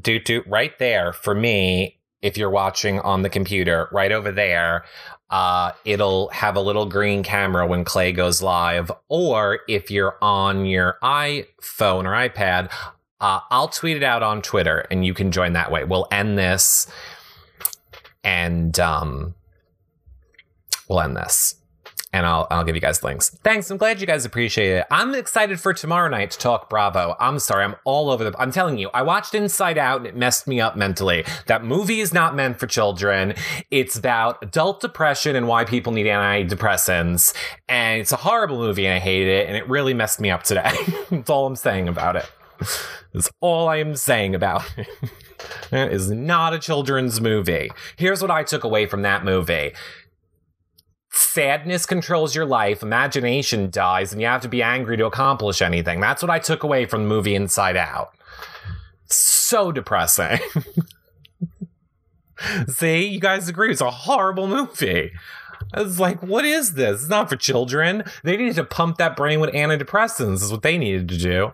[0.00, 2.00] do do right there for me.
[2.22, 4.84] If you're watching on the computer, right over there,
[5.30, 8.90] uh, it'll have a little green camera when Clay goes live.
[9.08, 12.70] Or if you're on your iPhone or iPad,
[13.20, 15.84] uh, I'll tweet it out on Twitter and you can join that way.
[15.84, 16.86] We'll end this
[18.22, 19.34] and um,
[20.88, 21.56] we'll end this
[22.14, 23.30] and I'll I'll give you guys links.
[23.42, 23.68] Thanks.
[23.70, 24.86] I'm glad you guys appreciate it.
[24.88, 27.16] I'm excited for tomorrow night to talk Bravo.
[27.18, 30.16] I'm sorry, I'm all over the I'm telling you, I watched Inside Out and it
[30.16, 31.24] messed me up mentally.
[31.46, 33.34] That movie is not meant for children.
[33.72, 37.34] It's about adult depression and why people need antidepressants.
[37.68, 40.44] And it's a horrible movie and I hated it and it really messed me up
[40.44, 40.72] today.
[41.10, 42.30] That's all I'm saying about it.
[43.12, 44.86] That's all I am saying about it.
[45.72, 47.70] It is not a children's movie.
[47.96, 49.72] Here's what I took away from that movie
[51.14, 56.00] sadness controls your life, imagination dies, and you have to be angry to accomplish anything.
[56.00, 58.10] That's what I took away from the movie Inside Out.
[59.06, 60.38] So depressing.
[62.68, 65.12] See, you guys agree it's a horrible movie.
[65.76, 67.02] It's like, what is this?
[67.02, 68.04] It's not for children.
[68.22, 71.52] They needed to pump that brain with antidepressants, is what they needed to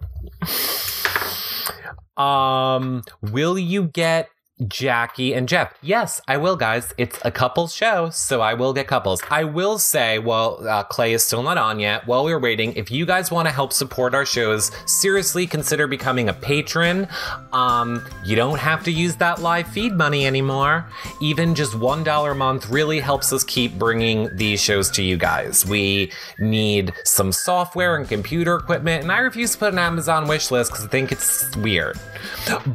[2.16, 2.22] do.
[2.22, 4.28] Um, will you get
[4.68, 5.72] Jackie and Jeff.
[5.82, 6.92] Yes, I will, guys.
[6.98, 9.22] It's a couples show, so I will get couples.
[9.30, 12.06] I will say, well, uh, Clay is still not on yet.
[12.06, 16.28] While we're waiting, if you guys want to help support our shows, seriously consider becoming
[16.28, 17.08] a patron.
[17.52, 20.86] Um, you don't have to use that live feed money anymore.
[21.20, 25.64] Even just $1 a month really helps us keep bringing these shows to you guys.
[25.64, 30.50] We need some software and computer equipment, and I refuse to put an Amazon wish
[30.50, 31.98] list because I think it's weird.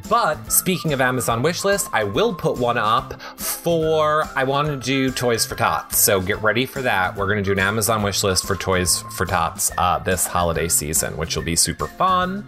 [0.09, 4.77] But speaking of Amazon wish list, I will put one up for I want to
[4.77, 5.97] do Toys for Tots.
[5.97, 7.15] So get ready for that.
[7.15, 10.67] We're going to do an Amazon wish list for Toys for Tots uh, this holiday
[10.67, 12.47] season, which will be super fun.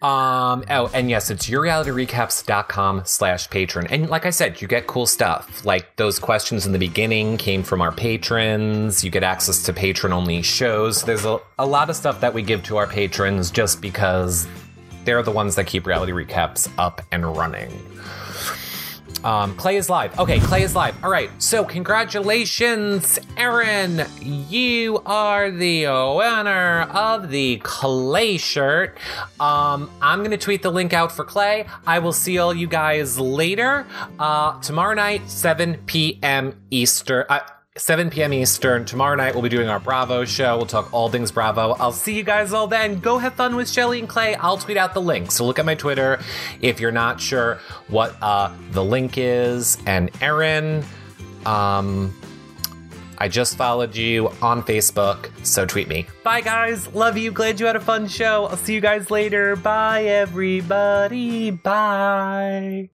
[0.00, 3.88] Um, oh, and yes, it's yourrealityrecaps.com slash patron.
[3.88, 5.64] And like I said, you get cool stuff.
[5.64, 9.02] Like those questions in the beginning came from our patrons.
[9.02, 11.02] You get access to patron only shows.
[11.02, 14.46] There's a, a lot of stuff that we give to our patrons just because
[15.08, 17.72] they're the ones that keep reality recaps up and running.
[19.24, 20.18] Um, Clay is live.
[20.18, 21.02] Okay, Clay is live.
[21.02, 24.02] All right, so congratulations, Aaron.
[24.20, 28.98] You are the winner of the Clay shirt.
[29.40, 31.64] Um, I'm going to tweet the link out for Clay.
[31.86, 33.86] I will see all you guys later.
[34.18, 36.60] Uh, tomorrow night, 7 p.m.
[36.70, 37.24] Eastern.
[37.30, 37.40] Uh,
[37.78, 38.32] 7 p.m.
[38.32, 38.84] Eastern.
[38.84, 40.56] Tomorrow night, we'll be doing our Bravo show.
[40.56, 41.74] We'll talk all things Bravo.
[41.78, 42.98] I'll see you guys all then.
[43.00, 44.34] Go have fun with Shelli and Clay.
[44.34, 45.30] I'll tweet out the link.
[45.30, 46.20] So look at my Twitter
[46.60, 49.78] if you're not sure what uh, the link is.
[49.86, 50.84] And Erin,
[51.46, 52.14] um,
[53.18, 56.06] I just followed you on Facebook, so tweet me.
[56.22, 56.86] Bye, guys.
[56.94, 57.32] Love you.
[57.32, 58.46] Glad you had a fun show.
[58.46, 59.56] I'll see you guys later.
[59.56, 61.50] Bye, everybody.
[61.50, 62.86] Bye.